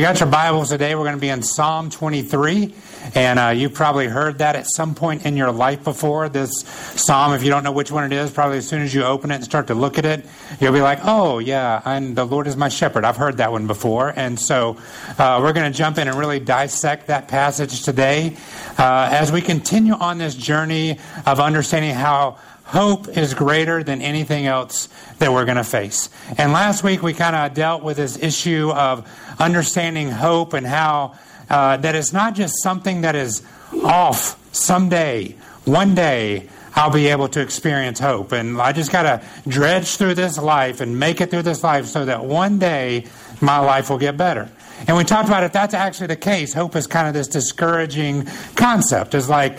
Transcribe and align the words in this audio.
You 0.00 0.06
got 0.06 0.18
your 0.18 0.30
Bibles 0.30 0.70
today, 0.70 0.94
we're 0.94 1.04
going 1.04 1.16
to 1.16 1.20
be 1.20 1.28
in 1.28 1.42
Psalm 1.42 1.90
23. 1.90 2.74
And 3.14 3.38
uh, 3.38 3.48
you've 3.48 3.74
probably 3.74 4.06
heard 4.06 4.38
that 4.38 4.56
at 4.56 4.66
some 4.66 4.94
point 4.94 5.26
in 5.26 5.36
your 5.36 5.52
life 5.52 5.84
before. 5.84 6.30
This 6.30 6.64
psalm, 6.96 7.34
if 7.34 7.42
you 7.42 7.50
don't 7.50 7.64
know 7.64 7.72
which 7.72 7.92
one 7.92 8.10
it 8.10 8.16
is, 8.16 8.30
probably 8.30 8.56
as 8.56 8.66
soon 8.66 8.80
as 8.80 8.94
you 8.94 9.04
open 9.04 9.30
it 9.30 9.34
and 9.34 9.44
start 9.44 9.66
to 9.66 9.74
look 9.74 9.98
at 9.98 10.06
it, 10.06 10.24
you'll 10.58 10.72
be 10.72 10.80
like, 10.80 11.00
oh, 11.02 11.38
yeah, 11.38 11.82
and 11.84 12.16
the 12.16 12.24
Lord 12.24 12.46
is 12.46 12.56
my 12.56 12.70
shepherd. 12.70 13.04
I've 13.04 13.18
heard 13.18 13.36
that 13.36 13.52
one 13.52 13.66
before. 13.66 14.10
And 14.16 14.40
so 14.40 14.78
uh, 15.18 15.38
we're 15.42 15.52
going 15.52 15.70
to 15.70 15.76
jump 15.76 15.98
in 15.98 16.08
and 16.08 16.16
really 16.16 16.40
dissect 16.40 17.08
that 17.08 17.28
passage 17.28 17.82
today 17.82 18.38
uh, 18.78 19.10
as 19.12 19.30
we 19.30 19.42
continue 19.42 19.92
on 19.92 20.16
this 20.16 20.34
journey 20.34 20.98
of 21.26 21.40
understanding 21.40 21.94
how 21.94 22.38
hope 22.70 23.08
is 23.08 23.34
greater 23.34 23.82
than 23.82 24.00
anything 24.00 24.46
else 24.46 24.88
that 25.18 25.32
we're 25.32 25.44
going 25.44 25.56
to 25.56 25.64
face. 25.64 26.08
And 26.38 26.52
last 26.52 26.84
week 26.84 27.02
we 27.02 27.12
kind 27.12 27.34
of 27.34 27.52
dealt 27.52 27.82
with 27.82 27.96
this 27.96 28.16
issue 28.16 28.70
of 28.70 29.08
understanding 29.40 30.08
hope 30.08 30.52
and 30.52 30.64
how 30.64 31.16
uh, 31.48 31.78
that 31.78 31.96
it's 31.96 32.12
not 32.12 32.36
just 32.36 32.62
something 32.62 33.00
that 33.00 33.16
is 33.16 33.42
off 33.82 34.38
someday, 34.54 35.34
one 35.64 35.96
day. 35.96 36.48
I'll 36.72 36.92
be 36.92 37.08
able 37.08 37.26
to 37.30 37.40
experience 37.40 37.98
hope. 37.98 38.30
And 38.30 38.60
I 38.60 38.70
just 38.70 38.92
got 38.92 39.02
to 39.02 39.20
dredge 39.48 39.96
through 39.96 40.14
this 40.14 40.38
life 40.38 40.80
and 40.80 41.00
make 41.00 41.20
it 41.20 41.28
through 41.28 41.42
this 41.42 41.64
life 41.64 41.86
so 41.86 42.04
that 42.04 42.24
one 42.24 42.60
day 42.60 43.06
my 43.40 43.58
life 43.58 43.90
will 43.90 43.98
get 43.98 44.16
better. 44.16 44.48
And 44.86 44.96
we 44.96 45.02
talked 45.02 45.28
about 45.28 45.42
if 45.42 45.52
that's 45.52 45.74
actually 45.74 46.06
the 46.06 46.16
case, 46.16 46.54
hope 46.54 46.76
is 46.76 46.86
kind 46.86 47.08
of 47.08 47.14
this 47.14 47.26
discouraging 47.26 48.28
concept. 48.54 49.16
It's 49.16 49.28
like 49.28 49.58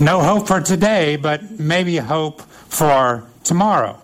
no 0.00 0.20
hope 0.20 0.48
for 0.48 0.60
today, 0.60 1.16
but 1.16 1.58
maybe 1.58 1.96
hope 1.96 2.42
for 2.68 3.24
tomorrow. 3.44 4.00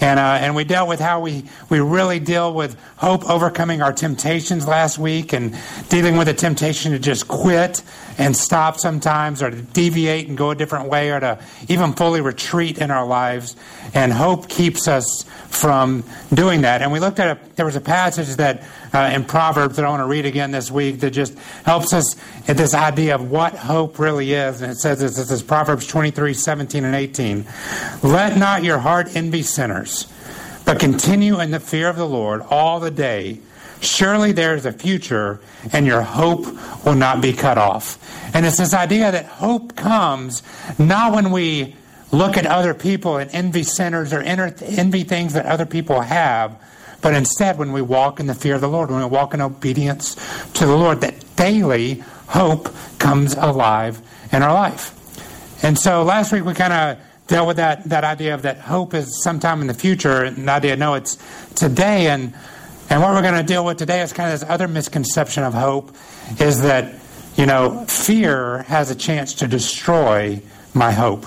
And, 0.00 0.20
uh, 0.20 0.38
and 0.40 0.54
we 0.54 0.64
dealt 0.64 0.88
with 0.88 1.00
how 1.00 1.20
we, 1.20 1.44
we 1.68 1.80
really 1.80 2.20
deal 2.20 2.54
with 2.54 2.78
hope 2.96 3.28
overcoming 3.28 3.82
our 3.82 3.92
temptations 3.92 4.66
last 4.66 4.98
week 4.98 5.32
and 5.32 5.56
dealing 5.88 6.16
with 6.16 6.28
the 6.28 6.34
temptation 6.34 6.92
to 6.92 6.98
just 6.98 7.26
quit 7.26 7.82
and 8.16 8.36
stop 8.36 8.78
sometimes 8.78 9.42
or 9.42 9.50
to 9.50 9.60
deviate 9.60 10.28
and 10.28 10.38
go 10.38 10.50
a 10.50 10.54
different 10.54 10.88
way 10.88 11.10
or 11.10 11.20
to 11.20 11.38
even 11.68 11.92
fully 11.92 12.20
retreat 12.20 12.78
in 12.78 12.90
our 12.90 13.06
lives. 13.06 13.56
And 13.92 14.12
hope 14.12 14.48
keeps 14.48 14.86
us 14.86 15.24
from 15.48 16.04
doing 16.32 16.60
that. 16.62 16.82
And 16.82 16.92
we 16.92 17.00
looked 17.00 17.18
at 17.18 17.36
a, 17.36 17.54
there 17.56 17.66
was 17.66 17.76
a 17.76 17.80
passage 17.80 18.36
that 18.36 18.62
uh, 18.92 19.10
in 19.14 19.24
Proverbs 19.24 19.76
that 19.76 19.84
I 19.84 19.90
want 19.90 20.00
to 20.00 20.06
read 20.06 20.26
again 20.26 20.50
this 20.50 20.70
week 20.70 21.00
that 21.00 21.10
just 21.10 21.36
helps 21.64 21.92
us 21.92 22.16
at 22.48 22.56
this 22.56 22.74
idea 22.74 23.14
of 23.14 23.30
what 23.30 23.54
hope 23.54 23.98
really 23.98 24.32
is. 24.32 24.62
And 24.62 24.72
it 24.72 24.76
says 24.76 25.00
this, 25.00 25.16
this 25.16 25.30
is 25.30 25.42
Proverbs 25.42 25.86
23, 25.86 26.34
17 26.34 26.84
and 26.84 26.94
18. 26.94 27.46
Let 28.02 28.36
not 28.38 28.64
your 28.64 28.78
heart 28.78 29.14
envy 29.14 29.42
sinners, 29.42 30.12
but 30.64 30.80
continue 30.80 31.40
in 31.40 31.50
the 31.50 31.60
fear 31.60 31.88
of 31.88 31.96
the 31.96 32.06
Lord 32.06 32.42
all 32.42 32.80
the 32.80 32.90
day. 32.90 33.40
Surely 33.80 34.32
there 34.32 34.56
is 34.56 34.66
a 34.66 34.72
future, 34.72 35.40
and 35.72 35.86
your 35.86 36.02
hope 36.02 36.46
will 36.84 36.96
not 36.96 37.20
be 37.20 37.32
cut 37.32 37.58
off. 37.58 37.98
And 38.34 38.44
it's 38.44 38.58
this 38.58 38.74
idea 38.74 39.12
that 39.12 39.26
hope 39.26 39.76
comes 39.76 40.42
not 40.78 41.14
when 41.14 41.30
we 41.30 41.76
look 42.10 42.36
at 42.36 42.46
other 42.46 42.74
people 42.74 43.18
and 43.18 43.30
envy 43.32 43.62
sinners 43.62 44.12
or 44.12 44.20
envy 44.20 45.04
things 45.04 45.34
that 45.34 45.46
other 45.46 45.66
people 45.66 46.00
have, 46.00 46.56
but 47.00 47.14
instead 47.14 47.58
when 47.58 47.72
we 47.72 47.82
walk 47.82 48.20
in 48.20 48.26
the 48.26 48.34
fear 48.34 48.54
of 48.56 48.60
the 48.60 48.68
Lord, 48.68 48.90
when 48.90 49.00
we 49.00 49.06
walk 49.06 49.34
in 49.34 49.40
obedience 49.40 50.14
to 50.54 50.66
the 50.66 50.76
Lord, 50.76 51.00
that 51.02 51.36
daily 51.36 52.02
hope 52.28 52.74
comes 52.98 53.34
alive 53.34 54.00
in 54.32 54.42
our 54.42 54.52
life. 54.52 54.94
And 55.62 55.78
so 55.78 56.02
last 56.02 56.32
week 56.32 56.44
we 56.44 56.54
kind 56.54 56.72
of 56.72 56.98
dealt 57.28 57.46
with 57.46 57.58
that, 57.58 57.84
that 57.84 58.04
idea 58.04 58.34
of 58.34 58.42
that 58.42 58.58
hope 58.58 58.94
is 58.94 59.22
sometime 59.22 59.60
in 59.60 59.66
the 59.66 59.74
future, 59.74 60.24
and 60.24 60.48
the 60.48 60.52
idea, 60.52 60.76
no, 60.76 60.94
it's 60.94 61.18
today. 61.54 62.08
And, 62.08 62.34
and 62.90 63.00
what 63.02 63.12
we're 63.12 63.22
going 63.22 63.34
to 63.34 63.42
deal 63.42 63.64
with 63.64 63.76
today 63.76 64.02
is 64.02 64.12
kind 64.12 64.32
of 64.32 64.40
this 64.40 64.48
other 64.48 64.66
misconception 64.66 65.44
of 65.44 65.54
hope 65.54 65.94
is 66.40 66.62
that, 66.62 66.94
you 67.36 67.46
know, 67.46 67.84
fear 67.86 68.62
has 68.64 68.90
a 68.90 68.94
chance 68.94 69.34
to 69.34 69.46
destroy 69.46 70.42
my 70.74 70.90
hope. 70.90 71.26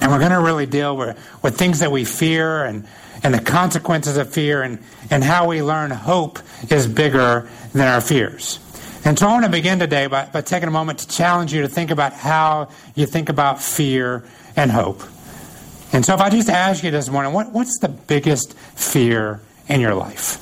And 0.00 0.12
we're 0.12 0.18
going 0.18 0.32
to 0.32 0.40
really 0.40 0.66
deal 0.66 0.96
with, 0.96 1.18
with 1.42 1.56
things 1.56 1.80
that 1.80 1.90
we 1.90 2.04
fear 2.04 2.64
and, 2.64 2.86
and 3.24 3.32
the 3.34 3.40
consequences 3.40 4.18
of 4.18 4.30
fear 4.30 4.62
and, 4.62 4.78
and 5.10 5.24
how 5.24 5.48
we 5.48 5.62
learn 5.62 5.90
hope 5.90 6.38
is 6.70 6.86
bigger 6.86 7.48
than 7.72 7.88
our 7.88 8.00
fears. 8.00 8.60
And 9.06 9.18
so 9.18 9.26
I 9.26 9.32
want 9.32 9.44
to 9.46 9.50
begin 9.50 9.78
today 9.78 10.06
by, 10.06 10.26
by 10.26 10.42
taking 10.42 10.68
a 10.68 10.72
moment 10.72 11.00
to 11.00 11.08
challenge 11.08 11.52
you 11.52 11.62
to 11.62 11.68
think 11.68 11.90
about 11.90 12.12
how 12.12 12.68
you 12.94 13.06
think 13.06 13.30
about 13.30 13.62
fear 13.62 14.24
and 14.56 14.70
hope. 14.70 15.02
And 15.92 16.04
so 16.04 16.14
if 16.14 16.20
I 16.20 16.28
just 16.28 16.48
ask 16.48 16.84
you 16.84 16.90
this 16.90 17.08
morning, 17.08 17.32
what, 17.32 17.52
what's 17.52 17.78
the 17.80 17.88
biggest 17.88 18.54
fear 18.54 19.40
in 19.68 19.80
your 19.80 19.94
life? 19.94 20.40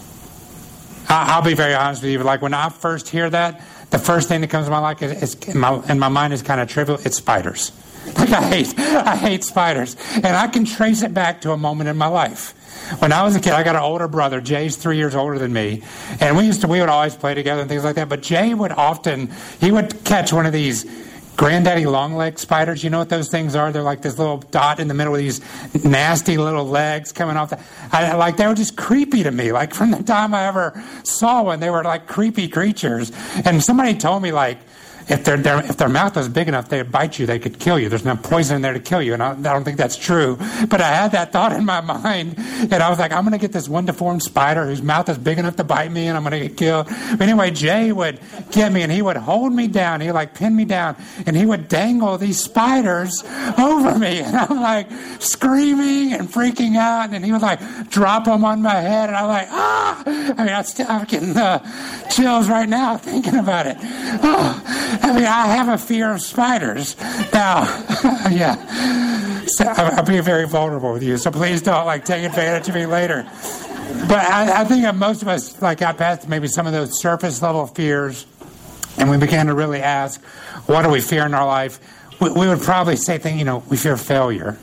I, 1.09 1.39
will 1.39 1.45
be 1.45 1.55
very 1.55 1.75
honest 1.75 2.03
with 2.03 2.11
you. 2.11 2.19
Like 2.19 2.43
when 2.43 2.55
I 2.55 2.69
first 2.69 3.09
hear 3.09 3.29
that, 3.31 3.61
the 3.91 3.99
first 3.99 4.29
thing 4.29 4.41
that 4.41 4.51
comes 4.51 4.67
to 4.67 4.71
my 4.71 4.79
life 4.79 5.03
is, 5.03 5.37
is 5.37 5.55
my, 5.55 5.83
in 5.89 5.99
my 5.99 6.09
mind 6.09 6.33
is 6.33 6.43
kind 6.43 6.61
of 6.61 6.69
trivial. 6.69 6.99
It's 7.05 7.17
spiders. 7.17 7.71
Like 8.17 8.31
I 8.31 8.43
hate, 8.43 8.79
I 8.79 9.15
hate 9.15 9.45
spiders. 9.45 9.97
And 10.17 10.27
I 10.27 10.49
can 10.49 10.65
trace 10.65 11.03
it 11.03 11.15
back 11.15 11.43
to 11.43 11.53
a 11.53 11.57
moment 11.57 11.89
in 11.89 11.97
my 11.97 12.09
life. 12.09 12.53
When 12.99 13.13
I 13.13 13.23
was 13.23 13.37
a 13.37 13.41
kid, 13.41 13.53
I 13.53 13.63
got 13.63 13.77
an 13.77 13.83
older 13.83 14.09
brother. 14.09 14.41
Jay's 14.41 14.77
three 14.77 14.97
years 14.97 15.15
older 15.15 15.39
than 15.39 15.53
me. 15.53 15.83
And 16.21 16.37
we 16.37 16.45
used 16.45 16.61
to, 16.63 16.69
we 16.69 16.81
would 16.81 16.89
always 16.89 17.17
play 17.17 17.35
together 17.35 17.63
and 17.63 17.69
things 17.69 17.85
like 17.85 17.97
that. 17.97 18.09
But 18.09 18.23
Jay 18.23 18.55
would 18.55 18.73
often, 18.73 19.31
he 19.61 19.71
would 19.71 20.05
catch 20.05 20.33
one 20.33 20.47
of 20.47 20.53
these 20.53 20.85
granddaddy 21.37 21.87
long 21.87 22.15
leg 22.15 22.39
spiders. 22.39 22.85
You 22.85 22.91
know 22.91 22.99
what 22.99 23.09
those 23.09 23.31
things 23.31 23.57
are? 23.57 23.73
They're 23.73 23.83
like 23.83 24.03
this 24.03 24.19
little 24.19 24.39
dot 24.39 24.81
in 24.81 24.89
the 24.89 24.95
middle 24.95 25.15
of 25.15 25.19
these 25.19 25.41
nasty 25.85 26.37
little 26.37 26.67
legs 26.67 27.13
coming 27.13 27.37
off. 27.37 27.51
The, 27.51 27.61
I, 27.91 28.15
like 28.15 28.37
they 28.37 28.47
were 28.47 28.55
just 28.55 28.77
creepy 28.77 29.23
to 29.23 29.31
me. 29.31 29.53
Like 29.53 29.75
from 29.75 29.91
the 29.91 30.03
time 30.03 30.35
I 30.35 30.47
ever 30.47 30.83
saw 31.05 31.43
one, 31.43 31.61
they 31.61 31.71
were 31.71 31.83
like 31.83 32.07
creepy 32.07 32.49
creatures. 32.49 33.13
And 33.45 33.63
somebody 33.63 33.95
told 33.95 34.23
me 34.23 34.33
like, 34.33 34.59
if 35.09 35.25
their, 35.25 35.37
their, 35.37 35.59
if 35.65 35.77
their 35.77 35.89
mouth 35.89 36.17
was 36.17 36.29
big 36.29 36.49
enough, 36.49 36.69
they'd 36.69 36.91
bite 36.91 37.19
you, 37.19 37.27
they 37.27 37.39
could 37.39 37.59
kill 37.59 37.79
you. 37.79 37.89
There's 37.89 38.05
no 38.05 38.17
poison 38.17 38.57
in 38.57 38.63
there 38.63 38.73
to 38.73 38.81
kill 38.81 39.03
you. 39.03 39.15
And 39.15 39.23
I, 39.23 39.33
I 39.33 39.35
don't 39.35 39.65
think 39.65 39.77
that's 39.77 39.97
true. 39.97 40.37
But 40.69 40.81
I 40.81 40.89
had 40.89 41.13
that 41.13 41.33
thought 41.33 41.53
in 41.53 41.65
my 41.65 41.81
mind. 41.81 42.35
And 42.39 42.75
I 42.75 42.89
was 42.89 42.99
like, 42.99 43.13
I'm 43.13 43.23
going 43.23 43.33
to 43.33 43.39
get 43.39 43.53
this 43.53 43.69
one 43.69 43.87
deformed 43.87 44.23
spider 44.23 44.67
whose 44.67 44.83
mouth 44.83 45.09
is 45.09 45.19
big 45.19 45.39
enough 45.39 45.57
to 45.57 45.65
bite 45.65 45.91
me 45.91 46.07
and 46.07 46.17
I'm 46.17 46.23
going 46.23 46.41
to 46.41 46.49
get 46.49 46.57
killed. 46.57 46.87
But 46.87 47.23
anyway, 47.23 47.51
Jay 47.51 47.93
would 47.93 48.21
get 48.51 48.73
me 48.73 48.83
and 48.83 48.93
he 48.93 49.03
would 49.03 49.17
hold 49.17 49.53
me 49.53 49.69
down. 49.69 50.01
He 50.01 50.09
would 50.09 50.15
like 50.15 50.35
pin 50.35 50.55
me 50.55 50.65
down 50.65 50.97
and 51.27 51.37
he 51.37 51.47
would 51.47 51.69
dangle 51.69 52.19
these 52.19 52.39
spiders 52.39 53.23
over 53.59 53.99
me. 53.99 54.23
And 54.33 54.37
I'm 54.37 54.61
like 54.61 54.89
screaming 55.19 56.13
and 56.15 56.29
freaking 56.29 56.77
out. 56.77 57.13
And 57.13 57.25
he 57.25 57.33
would 57.33 57.43
like 57.43 57.61
drop 57.91 58.25
them 58.25 58.45
on 58.45 58.63
my 58.63 58.77
head. 58.77 59.09
And 59.09 59.17
I'm 59.17 59.27
like, 59.27 59.49
ah! 59.51 60.03
I 60.07 60.45
mean, 60.45 60.55
I'm, 60.55 60.65
still, 60.65 60.87
I'm 60.89 61.05
getting 61.07 61.37
uh, 61.37 61.59
chills 62.09 62.49
right 62.49 62.69
now 62.69 62.97
thinking 62.97 63.37
about 63.37 63.67
it. 63.67 63.77
Oh. 64.25 64.92
I 65.01 65.13
mean, 65.15 65.25
I 65.25 65.47
have 65.47 65.69
a 65.69 65.79
fear 65.79 66.13
of 66.13 66.21
spiders. 66.21 66.97
Now, 67.33 67.63
yeah, 68.31 69.45
so 69.47 69.65
I'll 69.67 70.05
be 70.05 70.21
very 70.21 70.47
vulnerable 70.47 70.93
with 70.93 71.03
you. 71.03 71.17
So 71.17 71.31
please 71.31 71.63
don't 71.63 71.87
like 71.87 72.05
take 72.05 72.25
advantage 72.25 72.69
of 72.69 72.75
me 72.75 72.87
later. 72.87 73.23
But 74.09 74.19
I, 74.19 74.63
I 74.63 74.65
think 74.65 74.95
most 74.97 75.23
of 75.23 75.29
us 75.29 75.61
like 75.63 75.79
got 75.79 75.99
past 75.99 76.29
maybe 76.29 76.49
some 76.49 76.67
of 76.67 76.73
those 76.73 77.01
surface 77.01 77.41
level 77.43 77.67
fears, 77.67 78.27
and 78.99 79.11
we 79.11 79.17
began 79.17 79.47
to 79.47 79.55
really 79.55 79.81
ask, 79.81 80.23
what 80.67 80.83
do 80.83 80.91
we 80.91 81.01
fear 81.01 81.25
in 81.27 81.35
our 81.35 81.47
life? 81.47 81.81
We, 82.21 82.31
we 82.31 82.49
would 82.49 82.61
probably 82.61 82.97
say 82.97 83.19
things, 83.19 83.39
you 83.39 83.45
know, 83.45 83.63
we 83.69 83.77
fear 83.77 83.97
failure. 83.97 84.59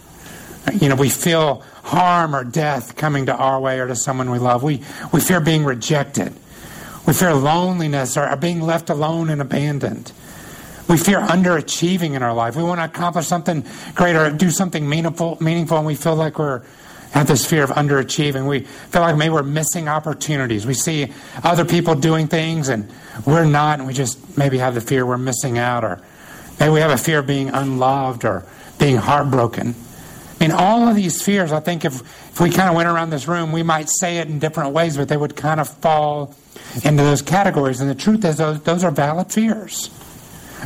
You 0.73 0.89
know, 0.89 0.95
we 0.95 1.09
feel 1.09 1.63
harm 1.83 2.35
or 2.35 2.43
death 2.43 2.95
coming 2.95 3.25
to 3.27 3.35
our 3.35 3.59
way 3.59 3.79
or 3.79 3.87
to 3.87 3.95
someone 3.95 4.29
we 4.29 4.37
love. 4.37 4.61
We 4.61 4.83
we 5.11 5.19
fear 5.21 5.39
being 5.39 5.63
rejected. 5.65 6.33
We 7.09 7.15
fear 7.15 7.33
loneliness 7.33 8.17
or 8.17 8.35
being 8.35 8.61
left 8.61 8.91
alone 8.91 9.31
and 9.31 9.41
abandoned. 9.41 10.11
We 10.87 10.95
fear 10.95 11.19
underachieving 11.19 12.13
in 12.13 12.21
our 12.21 12.35
life. 12.35 12.55
We 12.55 12.61
want 12.61 12.81
to 12.81 12.85
accomplish 12.85 13.25
something 13.25 13.65
great 13.95 14.15
or 14.15 14.29
do 14.29 14.51
something 14.51 14.87
meaningful, 14.87 15.39
meaningful, 15.41 15.77
and 15.77 15.87
we 15.87 15.95
feel 15.95 16.15
like 16.15 16.37
we're 16.37 16.61
have 17.09 17.25
this 17.25 17.47
fear 17.47 17.63
of 17.63 17.71
underachieving. 17.71 18.47
We 18.47 18.59
feel 18.59 19.01
like 19.01 19.17
maybe 19.17 19.33
we're 19.33 19.41
missing 19.41 19.87
opportunities. 19.87 20.67
We 20.67 20.75
see 20.75 21.11
other 21.43 21.65
people 21.65 21.95
doing 21.95 22.27
things 22.27 22.69
and 22.69 22.87
we're 23.25 23.45
not, 23.45 23.79
and 23.79 23.87
we 23.87 23.95
just 23.95 24.37
maybe 24.37 24.59
have 24.59 24.75
the 24.75 24.81
fear 24.81 25.03
we're 25.03 25.17
missing 25.17 25.57
out, 25.57 25.83
or 25.83 25.99
maybe 26.59 26.73
we 26.73 26.79
have 26.79 26.91
a 26.91 26.97
fear 26.97 27.17
of 27.19 27.25
being 27.25 27.49
unloved 27.49 28.23
or 28.23 28.45
being 28.77 28.97
heartbroken. 28.97 29.73
Mean, 30.39 30.51
all 30.51 30.87
of 30.87 30.95
these 30.95 31.21
fears, 31.21 31.51
I 31.51 31.59
think 31.59 31.83
if, 31.83 31.99
if 32.31 32.39
we 32.39 32.49
kind 32.49 32.69
of 32.69 32.75
went 32.75 32.87
around 32.87 33.09
this 33.09 33.27
room, 33.27 33.51
we 33.51 33.61
might 33.61 33.89
say 33.89 34.19
it 34.19 34.27
in 34.27 34.39
different 34.39 34.73
ways, 34.73 34.95
but 34.95 35.09
they 35.09 35.17
would 35.17 35.35
kind 35.35 35.59
of 35.59 35.67
fall 35.67 36.33
into 36.83 37.03
those 37.03 37.21
categories. 37.21 37.81
And 37.81 37.89
the 37.89 37.95
truth 37.95 38.23
is, 38.23 38.37
those, 38.37 38.61
those 38.61 38.83
are 38.83 38.91
valid 38.91 39.31
fears. 39.31 39.89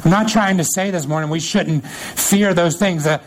I'm 0.03 0.11
not 0.11 0.27
trying 0.27 0.57
to 0.57 0.63
say 0.63 0.91
this 0.91 1.07
morning 1.07 1.29
we 1.29 1.39
shouldn't 1.39 1.85
fear 1.85 2.53
those 2.53 2.77
things. 2.77 3.07
Uh, 3.07 3.19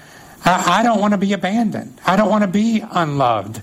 I, 0.44 0.80
I, 0.80 0.82
don't 0.82 1.00
want 1.00 1.12
to 1.12 1.18
be 1.18 1.32
abandoned. 1.32 2.00
I 2.06 2.16
don't 2.16 2.28
want 2.28 2.42
to 2.42 2.48
be 2.48 2.82
unloved. 2.90 3.60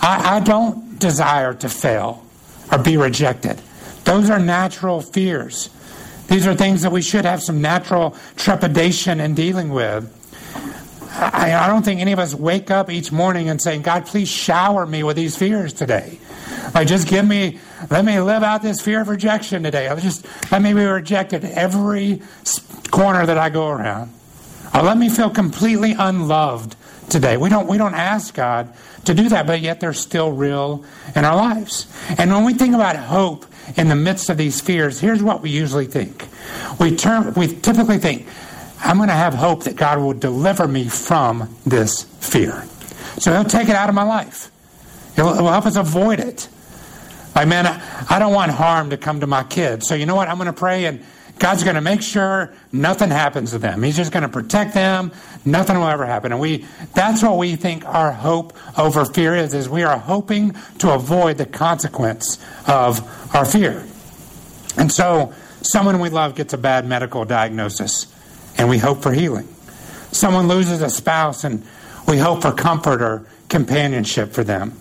I, 0.00 0.36
I 0.36 0.40
don't 0.40 0.98
desire 0.98 1.54
to 1.54 1.68
fail 1.68 2.24
or 2.70 2.78
be 2.78 2.96
rejected. 2.96 3.60
Those 4.04 4.30
are 4.30 4.38
natural 4.38 5.00
fears. 5.00 5.70
These 6.28 6.46
are 6.46 6.54
things 6.54 6.82
that 6.82 6.92
we 6.92 7.02
should 7.02 7.24
have 7.24 7.42
some 7.42 7.60
natural 7.60 8.16
trepidation 8.36 9.20
in 9.20 9.34
dealing 9.34 9.70
with. 9.70 10.18
I, 11.14 11.54
I, 11.54 11.66
don't 11.68 11.84
think 11.84 12.00
any 12.00 12.12
of 12.12 12.18
us 12.18 12.34
wake 12.34 12.70
up 12.70 12.90
each 12.90 13.12
morning 13.12 13.48
and 13.48 13.60
saying, 13.60 13.82
God, 13.82 14.06
please 14.06 14.28
shower 14.28 14.86
me 14.86 15.02
with 15.02 15.16
these 15.16 15.36
fears 15.36 15.72
today. 15.72 16.18
Like, 16.74 16.88
just 16.88 17.06
give 17.06 17.26
me, 17.26 17.58
let 17.90 18.04
me 18.04 18.18
live 18.20 18.42
out 18.42 18.62
this 18.62 18.80
fear 18.80 19.02
of 19.02 19.08
rejection 19.08 19.62
today. 19.62 19.88
I'll 19.88 19.98
just, 19.98 20.26
let 20.50 20.62
me 20.62 20.72
be 20.72 20.84
rejected 20.84 21.44
every 21.44 22.22
corner 22.90 23.26
that 23.26 23.36
I 23.36 23.50
go 23.50 23.68
around. 23.68 24.12
Or 24.74 24.82
let 24.82 24.96
me 24.96 25.10
feel 25.10 25.28
completely 25.28 25.92
unloved 25.92 26.76
today. 27.10 27.36
We 27.36 27.50
don't, 27.50 27.66
we 27.66 27.76
don't 27.76 27.94
ask 27.94 28.34
God 28.34 28.72
to 29.04 29.14
do 29.14 29.28
that, 29.28 29.46
but 29.46 29.60
yet 29.60 29.80
they're 29.80 29.92
still 29.92 30.32
real 30.32 30.84
in 31.14 31.24
our 31.24 31.36
lives. 31.36 31.86
And 32.16 32.32
when 32.32 32.44
we 32.44 32.54
think 32.54 32.74
about 32.74 32.96
hope 32.96 33.44
in 33.76 33.88
the 33.88 33.96
midst 33.96 34.30
of 34.30 34.38
these 34.38 34.60
fears, 34.60 34.98
here's 34.98 35.22
what 35.22 35.42
we 35.42 35.50
usually 35.50 35.86
think. 35.86 36.26
We 36.80 36.96
turn, 36.96 37.34
we 37.34 37.48
typically 37.48 37.98
think, 37.98 38.26
I'm 38.82 38.96
going 38.96 39.08
to 39.08 39.14
have 39.14 39.34
hope 39.34 39.64
that 39.64 39.76
God 39.76 39.98
will 39.98 40.12
deliver 40.12 40.66
me 40.66 40.88
from 40.88 41.54
this 41.64 42.02
fear. 42.20 42.64
So 43.18 43.32
he'll 43.32 43.44
take 43.44 43.68
it 43.68 43.76
out 43.76 43.88
of 43.88 43.94
my 43.94 44.02
life. 44.02 44.50
He'll, 45.14 45.34
he'll 45.34 45.48
help 45.48 45.66
us 45.66 45.76
avoid 45.76 46.18
it. 46.18 46.48
Like, 47.34 47.48
man, 47.48 47.66
I, 47.66 48.06
I 48.10 48.18
don't 48.18 48.34
want 48.34 48.50
harm 48.50 48.90
to 48.90 48.96
come 48.96 49.20
to 49.20 49.26
my 49.26 49.44
kids. 49.44 49.86
So 49.86 49.94
you 49.94 50.04
know 50.04 50.16
what? 50.16 50.28
I'm 50.28 50.36
going 50.36 50.46
to 50.46 50.52
pray 50.52 50.86
and 50.86 51.02
God's 51.38 51.64
going 51.64 51.76
to 51.76 51.80
make 51.80 52.02
sure 52.02 52.52
nothing 52.72 53.10
happens 53.10 53.52
to 53.52 53.58
them. 53.58 53.82
He's 53.82 53.96
just 53.96 54.12
going 54.12 54.22
to 54.22 54.28
protect 54.28 54.74
them. 54.74 55.12
Nothing 55.44 55.76
will 55.76 55.88
ever 55.88 56.06
happen. 56.06 56.32
And 56.32 56.40
we 56.40 56.66
that's 56.94 57.22
what 57.22 57.38
we 57.38 57.56
think 57.56 57.84
our 57.84 58.12
hope 58.12 58.56
over 58.78 59.04
fear 59.04 59.34
is, 59.34 59.54
is 59.54 59.68
we 59.68 59.82
are 59.82 59.98
hoping 59.98 60.54
to 60.78 60.92
avoid 60.92 61.38
the 61.38 61.46
consequence 61.46 62.38
of 62.68 63.00
our 63.34 63.44
fear. 63.44 63.84
And 64.76 64.92
so 64.92 65.32
someone 65.62 66.00
we 66.00 66.10
love 66.10 66.34
gets 66.34 66.52
a 66.52 66.58
bad 66.58 66.86
medical 66.86 67.24
diagnosis 67.24 68.11
and 68.62 68.70
we 68.70 68.78
hope 68.78 69.02
for 69.02 69.12
healing. 69.12 69.48
Someone 70.12 70.46
loses 70.46 70.82
a 70.82 70.88
spouse 70.88 71.42
and 71.42 71.64
we 72.06 72.16
hope 72.16 72.42
for 72.42 72.52
comfort 72.52 73.02
or 73.02 73.26
companionship 73.48 74.30
for 74.30 74.44
them. 74.44 74.78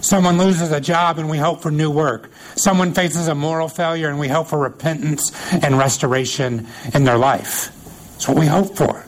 Someone 0.00 0.36
loses 0.36 0.72
a 0.72 0.80
job 0.80 1.20
and 1.20 1.30
we 1.30 1.38
hope 1.38 1.62
for 1.62 1.70
new 1.70 1.92
work. 1.92 2.28
Someone 2.56 2.92
faces 2.92 3.28
a 3.28 3.34
moral 3.36 3.68
failure 3.68 4.08
and 4.08 4.18
we 4.18 4.26
hope 4.26 4.48
for 4.48 4.58
repentance 4.58 5.30
and 5.52 5.78
restoration 5.78 6.66
in 6.92 7.04
their 7.04 7.16
life. 7.16 7.70
That's 8.14 8.26
what 8.26 8.36
we 8.36 8.46
hope 8.46 8.76
for. 8.76 9.06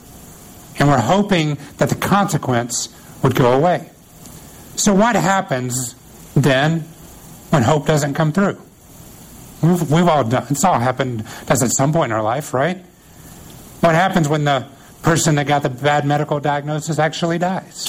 And 0.78 0.88
we're 0.88 1.00
hoping 1.00 1.58
that 1.78 1.88
the 1.88 1.96
consequence 1.96 2.88
would 3.24 3.34
go 3.34 3.54
away. 3.54 3.90
So, 4.76 4.94
what 4.94 5.16
happens 5.16 5.96
then 6.36 6.82
when 7.50 7.64
hope 7.64 7.86
doesn't 7.86 8.14
come 8.14 8.32
through? 8.32 8.60
We've, 9.62 9.90
we've 9.90 10.06
all 10.06 10.22
done, 10.22 10.46
it's 10.50 10.64
all 10.64 10.78
happened, 10.78 11.24
at 11.48 11.58
some 11.58 11.92
point 11.92 12.12
in 12.12 12.16
our 12.16 12.22
life, 12.22 12.54
right? 12.54 12.84
What 13.86 13.94
happens 13.94 14.28
when 14.28 14.42
the 14.42 14.66
person 15.02 15.36
that 15.36 15.46
got 15.46 15.62
the 15.62 15.70
bad 15.70 16.04
medical 16.04 16.40
diagnosis 16.40 16.98
actually 16.98 17.38
dies? 17.38 17.86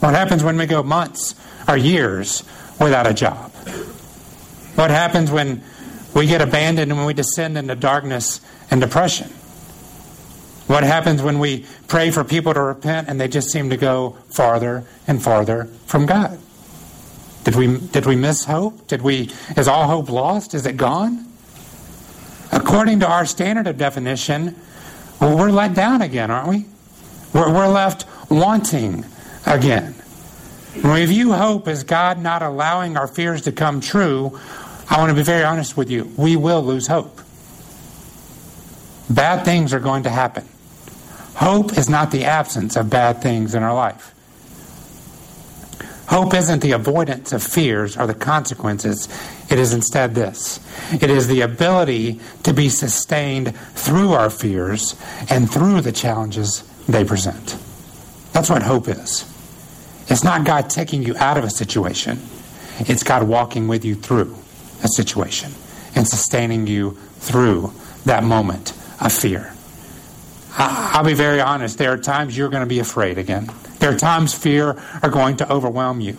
What 0.00 0.12
happens 0.12 0.42
when 0.42 0.56
we 0.56 0.66
go 0.66 0.82
months 0.82 1.36
or 1.68 1.76
years 1.76 2.42
without 2.80 3.06
a 3.06 3.14
job? 3.14 3.52
What 4.74 4.90
happens 4.90 5.30
when 5.30 5.62
we 6.16 6.26
get 6.26 6.42
abandoned 6.42 6.90
and 6.90 6.98
when 6.98 7.06
we 7.06 7.14
descend 7.14 7.56
into 7.56 7.76
darkness 7.76 8.40
and 8.72 8.80
depression? 8.80 9.28
What 10.66 10.82
happens 10.82 11.22
when 11.22 11.38
we 11.38 11.64
pray 11.86 12.10
for 12.10 12.24
people 12.24 12.52
to 12.52 12.60
repent 12.60 13.08
and 13.08 13.20
they 13.20 13.28
just 13.28 13.50
seem 13.50 13.70
to 13.70 13.76
go 13.76 14.16
farther 14.30 14.82
and 15.06 15.22
farther 15.22 15.66
from 15.86 16.06
God? 16.06 16.40
Did 17.44 17.54
we, 17.54 17.78
did 17.78 18.04
we 18.04 18.16
miss 18.16 18.46
hope? 18.46 18.88
Did 18.88 19.02
we, 19.02 19.30
is 19.56 19.68
all 19.68 19.86
hope 19.86 20.10
lost? 20.10 20.54
Is 20.54 20.66
it 20.66 20.76
gone? 20.76 21.28
According 22.50 22.98
to 22.98 23.08
our 23.08 23.26
standard 23.26 23.68
of 23.68 23.78
definition, 23.78 24.56
well, 25.22 25.38
we're 25.38 25.52
let 25.52 25.74
down 25.74 26.02
again, 26.02 26.32
aren't 26.32 26.48
we? 26.48 26.66
We're, 27.32 27.52
we're 27.52 27.68
left 27.68 28.06
wanting 28.28 29.04
again. 29.46 29.92
When 30.80 30.94
we 30.94 31.06
view 31.06 31.32
hope 31.32 31.68
as 31.68 31.84
God 31.84 32.20
not 32.20 32.42
allowing 32.42 32.96
our 32.96 33.06
fears 33.06 33.42
to 33.42 33.52
come 33.52 33.80
true, 33.80 34.38
I 34.90 34.98
want 34.98 35.10
to 35.10 35.14
be 35.14 35.22
very 35.22 35.44
honest 35.44 35.76
with 35.76 35.90
you. 35.90 36.12
We 36.16 36.34
will 36.34 36.62
lose 36.62 36.88
hope. 36.88 37.20
Bad 39.08 39.44
things 39.44 39.72
are 39.72 39.78
going 39.78 40.02
to 40.02 40.10
happen. 40.10 40.48
Hope 41.36 41.78
is 41.78 41.88
not 41.88 42.10
the 42.10 42.24
absence 42.24 42.74
of 42.74 42.90
bad 42.90 43.22
things 43.22 43.54
in 43.54 43.62
our 43.62 43.74
life. 43.74 44.12
Hope 46.12 46.34
isn't 46.34 46.60
the 46.60 46.72
avoidance 46.72 47.32
of 47.32 47.42
fears 47.42 47.96
or 47.96 48.06
the 48.06 48.12
consequences. 48.12 49.08
It 49.50 49.58
is 49.58 49.72
instead 49.72 50.14
this 50.14 50.60
it 50.92 51.08
is 51.08 51.26
the 51.26 51.40
ability 51.40 52.20
to 52.42 52.52
be 52.52 52.68
sustained 52.68 53.56
through 53.56 54.12
our 54.12 54.28
fears 54.28 54.94
and 55.30 55.50
through 55.50 55.80
the 55.80 55.90
challenges 55.90 56.64
they 56.86 57.02
present. 57.02 57.56
That's 58.34 58.50
what 58.50 58.62
hope 58.62 58.88
is. 58.88 59.24
It's 60.08 60.22
not 60.22 60.44
God 60.44 60.68
taking 60.68 61.02
you 61.02 61.16
out 61.16 61.38
of 61.38 61.44
a 61.44 61.50
situation, 61.50 62.20
it's 62.80 63.02
God 63.02 63.22
walking 63.22 63.66
with 63.66 63.82
you 63.82 63.94
through 63.94 64.36
a 64.84 64.88
situation 64.88 65.50
and 65.94 66.06
sustaining 66.06 66.66
you 66.66 66.90
through 67.20 67.72
that 68.04 68.22
moment 68.22 68.74
of 69.00 69.14
fear. 69.14 69.54
I'll 70.58 71.04
be 71.04 71.14
very 71.14 71.40
honest. 71.40 71.78
There 71.78 71.90
are 71.90 71.96
times 71.96 72.36
you're 72.36 72.50
going 72.50 72.64
to 72.64 72.66
be 72.66 72.80
afraid 72.80 73.16
again. 73.16 73.48
There 73.82 73.90
are 73.90 73.98
times 73.98 74.32
fear 74.32 74.80
are 75.02 75.10
going 75.10 75.38
to 75.38 75.52
overwhelm 75.52 76.00
you. 76.00 76.16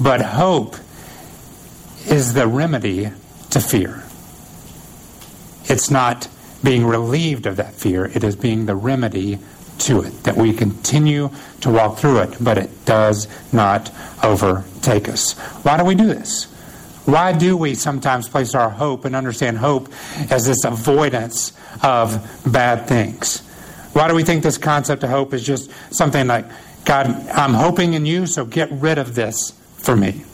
But 0.00 0.22
hope 0.22 0.74
is 2.06 2.32
the 2.32 2.46
remedy 2.46 3.10
to 3.50 3.60
fear. 3.60 4.04
It's 5.64 5.90
not 5.90 6.28
being 6.64 6.86
relieved 6.86 7.44
of 7.44 7.56
that 7.56 7.74
fear, 7.74 8.06
it 8.06 8.24
is 8.24 8.36
being 8.36 8.64
the 8.64 8.74
remedy 8.74 9.38
to 9.80 10.00
it, 10.00 10.24
that 10.24 10.38
we 10.38 10.54
continue 10.54 11.28
to 11.60 11.68
walk 11.68 11.98
through 11.98 12.20
it, 12.20 12.36
but 12.40 12.56
it 12.56 12.86
does 12.86 13.28
not 13.52 13.90
overtake 14.24 15.10
us. 15.10 15.34
Why 15.64 15.76
do 15.76 15.84
we 15.84 15.94
do 15.94 16.06
this? 16.06 16.44
Why 17.04 17.34
do 17.34 17.54
we 17.58 17.74
sometimes 17.74 18.30
place 18.30 18.54
our 18.54 18.70
hope 18.70 19.04
and 19.04 19.14
understand 19.14 19.58
hope 19.58 19.92
as 20.30 20.46
this 20.46 20.64
avoidance 20.64 21.52
of 21.82 22.42
bad 22.50 22.86
things? 22.86 23.42
Why 23.92 24.08
do 24.08 24.14
we 24.14 24.24
think 24.24 24.42
this 24.42 24.56
concept 24.56 25.02
of 25.02 25.10
hope 25.10 25.34
is 25.34 25.44
just 25.44 25.70
something 25.90 26.26
like, 26.26 26.46
God, 26.84 27.06
I'm 27.28 27.54
hoping 27.54 27.94
in 27.94 28.06
you, 28.06 28.26
so 28.26 28.44
get 28.44 28.70
rid 28.70 28.98
of 28.98 29.14
this 29.14 29.52
for 29.76 29.96
me? 29.96 30.24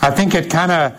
I 0.00 0.10
think 0.10 0.34
it 0.34 0.50
kind 0.50 0.72
of 0.72 0.98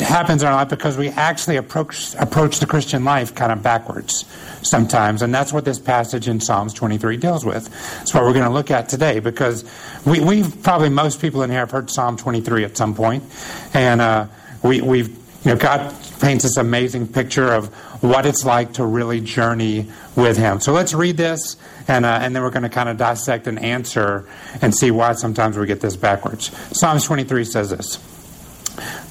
happens 0.00 0.42
in 0.42 0.48
our 0.48 0.54
life 0.54 0.68
because 0.68 0.98
we 0.98 1.08
actually 1.08 1.56
approach 1.56 2.14
approach 2.16 2.60
the 2.60 2.66
Christian 2.66 3.04
life 3.04 3.34
kind 3.34 3.50
of 3.50 3.62
backwards 3.62 4.26
sometimes, 4.62 5.22
and 5.22 5.34
that's 5.34 5.52
what 5.52 5.64
this 5.64 5.78
passage 5.78 6.28
in 6.28 6.40
Psalms 6.40 6.74
23 6.74 7.16
deals 7.16 7.44
with. 7.44 7.68
That's 7.98 8.12
what 8.12 8.24
we're 8.24 8.34
going 8.34 8.44
to 8.44 8.50
look 8.50 8.70
at 8.70 8.88
today 8.88 9.20
because 9.20 9.64
we, 10.04 10.20
we've 10.20 10.62
probably 10.62 10.90
most 10.90 11.20
people 11.20 11.42
in 11.42 11.50
here 11.50 11.60
have 11.60 11.70
heard 11.70 11.90
Psalm 11.90 12.16
23 12.16 12.64
at 12.64 12.76
some 12.76 12.94
point, 12.94 13.24
and 13.72 14.00
uh, 14.00 14.26
we, 14.62 14.80
we've 14.82 15.08
you 15.08 15.52
know 15.52 15.56
God 15.56 15.94
paints 16.20 16.44
this 16.44 16.56
amazing 16.56 17.08
picture 17.08 17.52
of 17.52 17.72
what 18.02 18.26
it's 18.26 18.44
like 18.44 18.74
to 18.74 18.84
really 18.84 19.20
journey 19.20 19.90
with 20.16 20.36
Him. 20.36 20.60
So 20.60 20.72
let's 20.72 20.92
read 20.92 21.16
this, 21.16 21.56
and 21.88 22.04
uh, 22.04 22.20
and 22.22 22.36
then 22.36 22.42
we're 22.42 22.50
going 22.50 22.62
to 22.62 22.68
kind 22.68 22.88
of 22.88 22.96
dissect 22.96 23.46
and 23.46 23.58
answer 23.58 24.28
and 24.62 24.74
see 24.74 24.90
why 24.90 25.14
sometimes 25.14 25.56
we 25.56 25.66
get 25.66 25.80
this 25.80 25.96
backwards. 25.96 26.50
Psalms 26.76 27.04
23 27.04 27.44
says 27.44 27.70
this. 27.70 27.96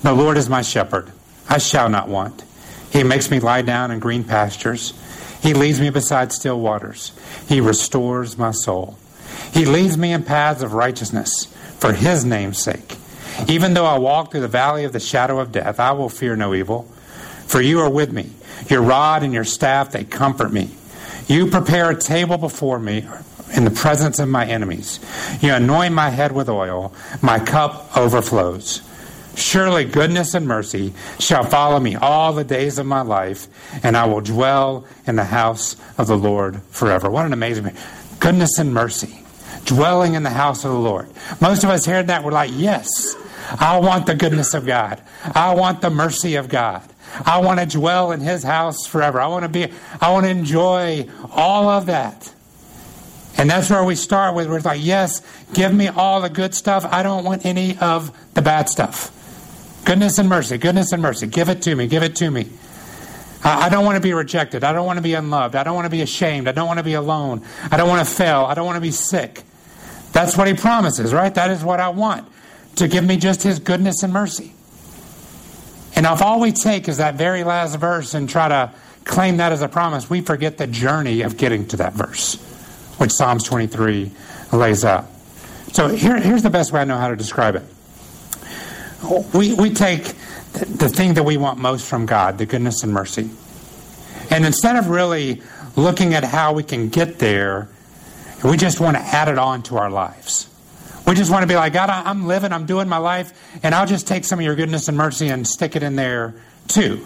The 0.04 0.14
Lord 0.14 0.38
is 0.38 0.48
my 0.48 0.62
shepherd. 0.62 1.12
I 1.50 1.58
shall 1.58 1.90
not 1.90 2.08
want. 2.08 2.44
He 2.92 3.04
makes 3.04 3.30
me 3.30 3.40
lie 3.40 3.64
down 3.64 3.92
in 3.92 4.00
green 4.00 4.24
pastures. 4.24 4.94
He 5.42 5.54
leads 5.54 5.82
me 5.82 5.90
beside 5.90 6.32
still 6.32 6.60
waters. 6.60 7.12
He 7.48 7.62
restores 7.62 8.38
my 8.38 8.52
soul. 8.52 8.98
He 9.54 9.66
leads 9.66 9.98
me 9.98 10.14
in 10.14 10.24
paths 10.24 10.62
of 10.62 10.74
righteousness 10.74 11.46
for 11.80 11.94
his 11.94 12.24
name's 12.24 12.62
sake. 12.62 12.96
Even 13.48 13.74
though 13.74 13.86
I 13.86 13.98
walk 14.00 14.32
through 14.32 14.42
the 14.42 14.48
valley 14.48 14.84
of 14.84 14.94
the 14.94 15.00
shadow 15.00 15.40
of 15.40 15.52
death, 15.52 15.80
I 15.80 15.92
will 15.92 16.10
fear 16.10 16.36
no 16.36 16.54
evil. 16.54 16.84
For 17.46 17.62
you 17.62 17.80
are 17.82 17.90
with 17.90 18.12
me. 18.12 18.32
Your 18.68 18.82
rod 18.82 19.24
and 19.24 19.34
your 19.34 19.44
staff, 19.44 19.92
they 19.92 20.04
comfort 20.04 20.52
me. 20.52 20.72
You 21.28 21.48
prepare 21.48 21.90
a 21.90 21.96
table 21.96 22.38
before 22.38 22.80
me 22.80 23.08
in 23.56 23.66
the 23.66 23.72
presence 23.72 24.20
of 24.20 24.30
my 24.30 24.46
enemies. 24.46 25.00
You 25.42 25.54
anoint 25.54 25.94
my 25.94 26.10
head 26.10 26.32
with 26.32 26.50
oil. 26.50 26.94
My 27.22 27.40
cup 27.40 27.98
overflows. 27.98 28.82
Surely 29.36 29.86
goodness 29.86 30.34
and 30.34 30.48
mercy 30.48 30.94
shall 31.20 31.44
follow 31.44 31.80
me 31.80 31.96
all 31.96 32.34
the 32.34 32.44
days 32.44 32.80
of 32.80 32.88
my 32.88 33.02
life, 33.02 33.48
and 33.84 33.96
I 33.96 34.06
will 34.06 34.22
dwell 34.22 34.86
in 35.06 35.16
the 35.16 35.26
house 35.26 35.76
of 35.98 36.08
the 36.08 36.18
Lord 36.18 36.62
forever. 36.70 37.10
What 37.10 37.26
an 37.26 37.34
amazing 37.34 37.72
goodness 38.20 38.58
and 38.58 38.74
mercy. 38.74 39.20
Dwelling 39.66 40.16
in 40.16 40.24
the 40.24 40.32
house 40.32 40.66
of 40.66 40.72
the 40.72 40.80
Lord. 40.80 41.08
Most 41.40 41.64
of 41.64 41.70
us 41.70 41.86
hear 41.86 42.02
that, 42.02 42.24
we're 42.24 42.32
like, 42.32 42.52
yes, 42.54 43.16
I 43.60 43.80
want 43.80 44.08
the 44.08 44.16
goodness 44.16 44.54
of 44.54 44.66
God. 44.66 45.02
I 45.24 45.54
want 45.54 45.82
the 45.82 45.90
mercy 45.90 46.36
of 46.36 46.50
God. 46.50 46.82
I 47.26 47.40
want 47.40 47.60
to 47.60 47.66
dwell 47.66 48.12
in 48.12 48.20
his 48.20 48.44
house 48.44 48.86
forever. 48.86 49.20
I 49.20 49.28
want 49.28 49.44
to 49.44 49.50
be 49.50 49.68
I 50.02 50.12
want 50.12 50.26
to 50.26 50.30
enjoy 50.30 51.08
all 51.32 51.70
of 51.70 51.88
that. 51.88 52.34
And 53.38 53.50
that's 53.50 53.70
where 53.70 53.84
we 53.84 53.96
start 53.96 54.36
with. 54.36 54.50
We're 54.50 54.62
like, 54.62 54.84
yes, 54.84 55.22
give 55.54 55.74
me 55.74 55.88
all 55.88 56.22
the 56.22 56.30
good 56.30 56.56
stuff. 56.56 56.86
I 56.86 57.04
don't 57.04 57.24
want 57.24 57.46
any 57.46 57.78
of 57.78 58.12
the 58.34 58.42
bad 58.42 58.68
stuff. 58.68 59.14
Goodness 59.86 60.18
and 60.18 60.28
mercy, 60.28 60.58
goodness 60.58 60.92
and 60.92 61.02
mercy. 61.02 61.28
Give 61.28 61.48
it 61.50 61.62
to 61.64 61.76
me, 61.76 61.88
give 61.88 62.04
it 62.04 62.16
to 62.18 62.30
me. 62.32 62.50
I 63.44 63.70
don't 63.70 63.86
want 63.86 63.96
to 63.96 64.02
be 64.02 64.14
rejected. 64.14 64.64
I 64.64 64.74
don't 64.74 64.86
want 64.86 64.98
to 64.98 65.04
be 65.04 65.14
unloved. 65.14 65.56
I 65.56 65.64
don't 65.64 65.76
want 65.76 65.86
to 65.86 65.92
be 65.92 66.02
ashamed. 66.02 66.48
I 66.48 66.52
don't 66.52 66.68
want 66.68 66.80
to 66.80 66.84
be 66.84 66.96
alone. 66.96 67.46
I 67.72 67.78
don't 67.78 67.88
want 67.88 68.06
to 68.06 68.14
fail. 68.14 68.44
I 68.46 68.56
don't 68.56 68.66
want 68.66 68.78
to 68.78 68.82
be 68.82 68.92
sick. 68.92 69.44
That's 70.12 70.36
what 70.36 70.48
he 70.48 70.56
promises, 70.56 71.14
right? 71.14 71.34
That 71.34 71.52
is 71.52 71.64
what 71.64 71.80
I 71.80 71.90
want. 71.90 72.28
to 72.78 72.88
give 72.88 73.04
me 73.04 73.18
just 73.18 73.44
his 73.44 73.60
goodness 73.60 74.04
and 74.04 74.14
mercy. 74.14 74.54
And 75.98 76.06
if 76.06 76.22
all 76.22 76.40
we 76.40 76.52
take 76.52 76.88
is 76.88 76.98
that 76.98 77.16
very 77.16 77.44
last 77.44 77.76
verse 77.78 78.14
and 78.14 78.30
try 78.30 78.48
to 78.48 78.72
claim 79.04 79.38
that 79.38 79.52
as 79.52 79.64
a 79.64 79.68
promise, 79.68 80.08
we 80.08 80.22
forget 80.22 80.60
the 80.60 80.68
journey 80.68 81.24
of 81.24 81.38
getting 81.38 81.68
to 81.70 81.78
that 81.78 81.94
verse, 81.94 82.36
which 83.00 83.12
Psalms 83.12 83.44
23 83.44 84.12
lays 84.54 84.86
out. 84.86 85.08
So 85.72 85.88
here, 85.88 86.20
here's 86.20 86.44
the 86.44 86.52
best 86.52 86.72
way 86.72 86.82
I 86.82 86.84
know 86.84 86.98
how 86.98 87.08
to 87.08 87.16
describe 87.16 87.56
it. 87.56 87.64
We, 89.34 89.56
we 89.56 89.74
take 89.74 90.04
the 90.54 90.88
thing 90.88 91.16
that 91.16 91.24
we 91.24 91.36
want 91.36 91.58
most 91.58 91.88
from 91.88 92.06
God, 92.06 92.38
the 92.38 92.46
goodness 92.46 92.84
and 92.84 92.94
mercy. 92.94 93.32
And 94.30 94.46
instead 94.46 94.76
of 94.76 94.90
really 94.90 95.42
looking 95.76 96.14
at 96.14 96.24
how 96.24 96.54
we 96.54 96.62
can 96.62 96.90
get 96.90 97.18
there, 97.18 97.70
we 98.44 98.56
just 98.56 98.80
want 98.80 98.98
to 98.98 99.02
add 99.02 99.30
it 99.30 99.40
on 99.40 99.64
to 99.64 99.78
our 99.78 99.90
lives. 99.90 100.48
We 101.08 101.16
just 101.16 101.32
want 101.32 101.44
to 101.44 101.48
be 101.48 101.56
like, 101.56 101.72
God, 101.72 101.90
I'm 101.90 102.28
living, 102.28 102.52
I'm 102.52 102.66
doing 102.66 102.90
my 102.90 102.98
life, 102.98 103.32
and 103.64 103.74
I'll 103.74 103.88
just 103.88 104.08
take 104.08 104.26
some 104.26 104.40
of 104.40 104.46
your 104.46 104.56
goodness 104.56 104.90
and 104.90 104.98
mercy 104.98 105.30
and 105.30 105.48
stick 105.48 105.76
it 105.78 105.82
in 105.82 105.96
there 105.96 106.36
too. 106.68 107.06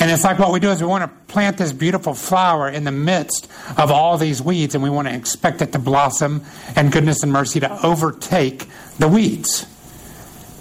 And 0.00 0.10
it's 0.10 0.24
like 0.24 0.40
what 0.40 0.52
we 0.52 0.58
do 0.58 0.70
is 0.70 0.80
we 0.80 0.88
want 0.88 1.04
to 1.04 1.32
plant 1.32 1.56
this 1.56 1.72
beautiful 1.72 2.14
flower 2.14 2.68
in 2.68 2.82
the 2.82 2.90
midst 2.90 3.48
of 3.78 3.92
all 3.92 4.18
these 4.18 4.42
weeds, 4.42 4.74
and 4.74 4.82
we 4.82 4.90
want 4.90 5.06
to 5.06 5.14
expect 5.14 5.62
it 5.62 5.72
to 5.72 5.78
blossom 5.78 6.42
and 6.74 6.90
goodness 6.90 7.22
and 7.22 7.32
mercy 7.32 7.60
to 7.60 7.86
overtake 7.86 8.68
the 8.98 9.06
weeds. 9.06 9.62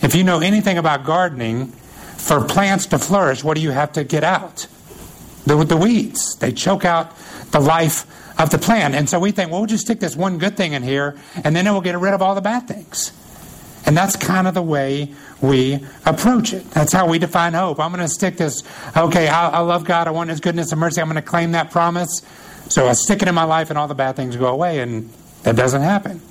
If 0.04 0.14
you 0.14 0.24
know 0.24 0.40
anything 0.40 0.78
about 0.78 1.06
gardening, 1.06 1.74
for 2.24 2.42
plants 2.46 2.86
to 2.88 3.00
flourish, 3.00 3.44
what 3.44 3.56
do 3.56 3.62
you 3.62 3.72
have 3.72 3.92
to 3.94 4.04
get 4.04 4.24
out? 4.24 4.68
The, 5.46 5.62
the 5.66 5.76
weeds. 5.76 6.38
They 6.38 6.54
choke 6.54 6.86
out 6.86 7.14
the 7.52 7.60
life 7.60 8.06
of 8.38 8.50
the 8.50 8.58
plan. 8.58 8.96
And 8.96 9.10
so 9.10 9.20
we 9.20 9.32
think, 9.32 9.52
well, 9.52 9.62
we'll 9.62 9.68
just 9.68 9.86
stick 9.86 10.00
this 10.00 10.16
one 10.16 10.38
good 10.38 10.58
thing 10.58 10.74
in 10.74 10.84
here, 10.84 11.18
and 11.44 11.56
then 11.56 11.68
it 11.68 11.72
will 11.72 11.82
get 11.82 11.98
rid 11.98 12.14
of 12.14 12.22
all 12.22 12.36
the 12.36 12.42
bad 12.42 12.68
things. 12.68 13.12
And 13.86 13.98
that's 13.98 14.16
kind 14.16 14.48
of 14.48 14.54
the 14.54 14.62
way 14.62 15.14
we 15.42 15.86
approach 16.06 16.54
it. 16.54 16.70
That's 16.72 16.94
how 16.94 17.08
we 17.08 17.20
define 17.20 17.54
hope. 17.54 17.80
I'm 17.80 17.92
going 17.92 18.06
to 18.06 18.08
stick 18.08 18.38
this, 18.38 18.64
okay, 18.96 19.28
I, 19.28 19.50
I 19.50 19.60
love 19.60 19.84
God. 19.84 20.08
I 20.08 20.12
want 20.12 20.30
His 20.30 20.40
goodness 20.40 20.72
and 20.72 20.80
mercy. 20.80 21.02
I'm 21.02 21.08
going 21.08 21.22
to 21.22 21.22
claim 21.22 21.52
that 21.52 21.70
promise. 21.70 22.22
So 22.70 22.88
I 22.88 22.94
stick 22.94 23.22
it 23.22 23.28
in 23.28 23.36
my 23.36 23.44
life, 23.44 23.70
and 23.70 23.78
all 23.78 23.88
the 23.88 23.96
bad 23.96 24.16
things 24.16 24.36
go 24.38 24.48
away. 24.48 24.80
And 24.80 25.10
that 25.44 25.56
doesn't 25.56 25.82
happen. 25.82 26.22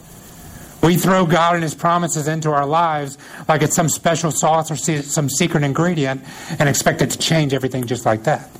We 0.83 0.97
throw 0.97 1.27
God 1.27 1.55
and 1.55 1.63
His 1.63 1.75
promises 1.75 2.27
into 2.27 2.51
our 2.51 2.67
lives 2.67 3.17
like 3.49 3.63
it's 3.63 3.77
some 3.77 3.89
special 3.89 4.33
sauce 4.33 4.71
or 4.71 4.77
some 4.77 5.29
secret 5.29 5.63
ingredient 5.63 6.25
and 6.59 6.69
expect 6.69 7.03
it 7.03 7.11
to 7.11 7.19
change 7.19 7.55
everything 7.55 7.87
just 7.87 8.05
like 8.05 8.25
that. 8.25 8.51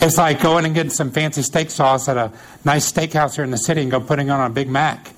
It's 0.00 0.18
like 0.18 0.42
going 0.42 0.64
and 0.64 0.74
getting 0.74 0.90
some 0.90 1.10
fancy 1.10 1.42
steak 1.42 1.70
sauce 1.70 2.08
at 2.08 2.16
a 2.16 2.32
nice 2.64 2.90
steakhouse 2.90 3.36
here 3.36 3.44
in 3.44 3.50
the 3.50 3.58
city 3.58 3.82
and 3.82 3.90
go 3.90 4.00
putting 4.00 4.28
it 4.28 4.30
on 4.30 4.50
a 4.50 4.52
Big 4.52 4.68
Mac. 4.68 5.12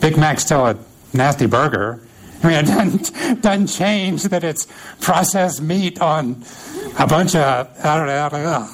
Big 0.00 0.16
Mac's 0.16 0.42
still 0.42 0.66
a 0.66 0.78
nasty 1.12 1.46
burger. 1.46 2.00
I 2.42 2.48
mean, 2.48 2.56
it 2.56 2.66
doesn't, 2.66 3.42
doesn't 3.42 3.66
change 3.68 4.22
that 4.24 4.44
it's 4.44 4.66
processed 5.00 5.60
meat 5.60 6.00
on 6.00 6.42
a 6.98 7.06
bunch 7.06 7.34
of, 7.34 7.68
I 7.84 7.96
don't 7.96 8.06
know, 8.06 8.24
I 8.24 8.28
don't 8.28 8.42
know. 8.42 8.68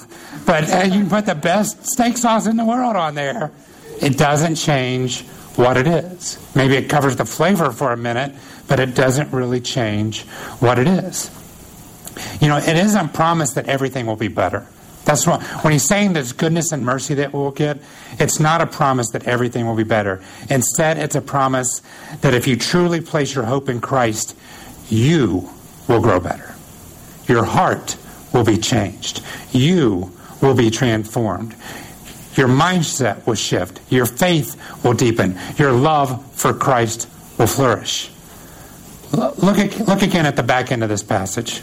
but 0.46 0.72
uh, 0.72 0.82
you 0.84 1.00
can 1.00 1.08
put 1.08 1.26
the 1.26 1.34
best 1.34 1.86
steak 1.86 2.16
sauce 2.16 2.46
in 2.46 2.56
the 2.56 2.64
world 2.64 2.96
on 2.96 3.14
there. 3.14 3.50
It 4.00 4.16
doesn't 4.18 4.56
change 4.56 5.22
what 5.56 5.76
it 5.76 5.86
is. 5.86 6.38
Maybe 6.54 6.76
it 6.76 6.88
covers 6.88 7.16
the 7.16 7.24
flavor 7.24 7.72
for 7.72 7.92
a 7.92 7.96
minute, 7.96 8.34
but 8.68 8.78
it 8.78 8.94
doesn't 8.94 9.32
really 9.32 9.60
change 9.60 10.24
what 10.60 10.78
it 10.78 10.86
is. 10.86 11.30
You 12.40 12.48
know, 12.48 12.58
it 12.58 12.76
isn't 12.76 13.14
promised 13.14 13.54
that 13.56 13.66
everything 13.68 14.06
will 14.06 14.16
be 14.16 14.28
better. 14.28 14.66
That's 15.06 15.24
what, 15.24 15.40
when 15.62 15.72
he's 15.72 15.86
saying 15.86 16.14
there's 16.14 16.32
goodness 16.32 16.72
and 16.72 16.84
mercy 16.84 17.14
that 17.14 17.32
we'll 17.32 17.52
get, 17.52 17.78
it's 18.18 18.40
not 18.40 18.60
a 18.60 18.66
promise 18.66 19.08
that 19.12 19.26
everything 19.28 19.64
will 19.64 19.76
be 19.76 19.84
better. 19.84 20.20
Instead, 20.50 20.98
it's 20.98 21.14
a 21.14 21.20
promise 21.20 21.80
that 22.22 22.34
if 22.34 22.48
you 22.48 22.56
truly 22.56 23.00
place 23.00 23.32
your 23.32 23.44
hope 23.44 23.68
in 23.68 23.80
Christ, 23.80 24.36
you 24.88 25.48
will 25.86 26.00
grow 26.00 26.18
better. 26.18 26.56
Your 27.28 27.44
heart 27.44 27.96
will 28.32 28.44
be 28.44 28.58
changed. 28.58 29.22
You 29.52 30.10
will 30.42 30.54
be 30.54 30.70
transformed. 30.70 31.54
Your 32.34 32.48
mindset 32.48 33.24
will 33.28 33.36
shift. 33.36 33.80
Your 33.88 34.06
faith 34.06 34.60
will 34.84 34.92
deepen. 34.92 35.38
Your 35.56 35.70
love 35.70 36.32
for 36.32 36.52
Christ 36.52 37.08
will 37.38 37.46
flourish. 37.46 38.10
Look, 39.12 39.38
look 39.38 40.02
again 40.02 40.26
at 40.26 40.34
the 40.34 40.42
back 40.42 40.72
end 40.72 40.82
of 40.82 40.88
this 40.88 41.04
passage 41.04 41.62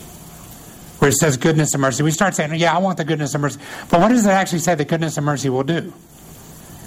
where 1.03 1.09
it 1.09 1.15
says 1.15 1.35
goodness 1.35 1.73
and 1.73 1.81
mercy, 1.81 2.01
we 2.01 2.11
start 2.11 2.33
saying, 2.33 2.55
yeah, 2.55 2.73
I 2.73 2.77
want 2.77 2.97
the 2.97 3.03
goodness 3.03 3.33
and 3.33 3.41
mercy. 3.41 3.59
But 3.91 3.99
what 3.99 4.07
does 4.07 4.25
it 4.25 4.29
actually 4.29 4.59
say 4.59 4.73
the 4.75 4.85
goodness 4.85 5.17
and 5.17 5.25
mercy 5.25 5.49
will 5.49 5.63
do? 5.65 5.91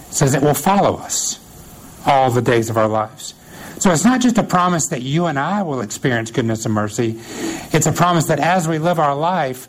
It 0.08 0.14
says 0.14 0.32
it 0.32 0.40
will 0.40 0.54
follow 0.54 0.96
us 0.96 1.38
all 2.06 2.30
the 2.30 2.40
days 2.40 2.70
of 2.70 2.78
our 2.78 2.88
lives. 2.88 3.34
So 3.78 3.92
it's 3.92 4.06
not 4.06 4.22
just 4.22 4.38
a 4.38 4.42
promise 4.42 4.86
that 4.86 5.02
you 5.02 5.26
and 5.26 5.38
I 5.38 5.64
will 5.64 5.82
experience 5.82 6.30
goodness 6.30 6.64
and 6.64 6.72
mercy. 6.72 7.20
It's 7.74 7.84
a 7.84 7.92
promise 7.92 8.28
that 8.28 8.40
as 8.40 8.66
we 8.66 8.78
live 8.78 8.98
our 8.98 9.14
life, 9.14 9.68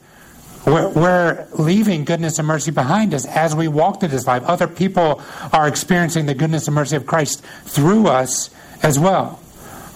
we're, 0.66 0.88
we're, 0.94 1.48
leaving 1.60 2.06
goodness 2.06 2.40
and 2.40 2.48
mercy 2.48 2.72
behind 2.72 3.14
us 3.14 3.26
as 3.26 3.54
we 3.54 3.68
walk 3.68 4.00
through 4.00 4.10
this 4.10 4.28
life. 4.28 4.44
Other 4.44 4.70
people 4.70 5.22
are 5.52 5.68
experiencing 5.68 6.26
the 6.26 6.34
goodness 6.34 6.70
and 6.70 6.76
mercy 6.76 6.96
of 6.96 7.06
Christ 7.06 7.44
through 7.66 8.08
us 8.08 8.50
as 8.82 8.98
well. 8.98 9.42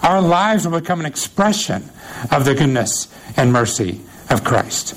Our 0.02 0.20
lives 0.20 0.68
will 0.68 0.78
become 0.78 1.00
an 1.00 1.06
expression 1.06 1.88
of 2.30 2.44
the 2.44 2.54
goodness 2.54 3.08
and 3.38 3.50
mercy 3.50 4.02
of 4.32 4.44
Christ. 4.44 4.96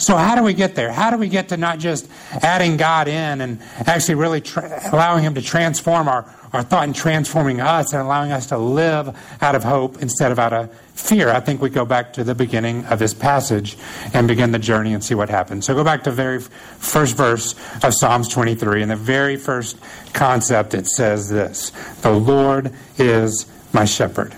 So, 0.00 0.16
how 0.16 0.34
do 0.34 0.42
we 0.42 0.54
get 0.54 0.74
there? 0.76 0.90
How 0.90 1.10
do 1.10 1.18
we 1.18 1.28
get 1.28 1.50
to 1.50 1.58
not 1.58 1.78
just 1.78 2.08
adding 2.32 2.78
God 2.78 3.06
in 3.06 3.42
and 3.42 3.60
actually 3.84 4.14
really 4.14 4.40
tra- 4.40 4.80
allowing 4.92 5.22
Him 5.22 5.34
to 5.34 5.42
transform 5.42 6.08
our, 6.08 6.24
our 6.54 6.62
thought 6.62 6.84
and 6.84 6.94
transforming 6.94 7.60
us 7.60 7.92
and 7.92 8.00
allowing 8.00 8.32
us 8.32 8.46
to 8.46 8.56
live 8.56 9.14
out 9.42 9.54
of 9.54 9.62
hope 9.62 10.00
instead 10.00 10.32
of 10.32 10.38
out 10.38 10.54
of 10.54 10.72
fear? 10.94 11.28
I 11.28 11.40
think 11.40 11.60
we 11.60 11.68
go 11.68 11.84
back 11.84 12.14
to 12.14 12.24
the 12.24 12.34
beginning 12.34 12.86
of 12.86 12.98
this 12.98 13.12
passage 13.12 13.76
and 14.14 14.26
begin 14.26 14.52
the 14.52 14.58
journey 14.58 14.94
and 14.94 15.04
see 15.04 15.14
what 15.14 15.28
happens. 15.28 15.66
So, 15.66 15.74
go 15.74 15.84
back 15.84 16.04
to 16.04 16.10
the 16.10 16.16
very 16.16 16.40
first 16.40 17.14
verse 17.14 17.54
of 17.84 17.92
Psalms 17.92 18.28
23. 18.28 18.80
And 18.80 18.90
the 18.90 18.96
very 18.96 19.36
first 19.36 19.76
concept, 20.14 20.72
it 20.72 20.86
says 20.86 21.28
this 21.28 21.72
The 22.00 22.12
Lord 22.12 22.72
is 22.96 23.44
my 23.74 23.84
shepherd. 23.84 24.34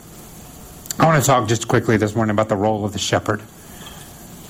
I 0.99 1.07
want 1.07 1.23
to 1.23 1.27
talk 1.27 1.47
just 1.49 1.69
quickly 1.69 1.97
this 1.99 2.17
morning 2.17 2.33
about 2.33 2.49
the 2.49 2.57
role 2.57 2.85
of 2.85 2.93
the 2.93 2.99
shepherd. 2.99 3.43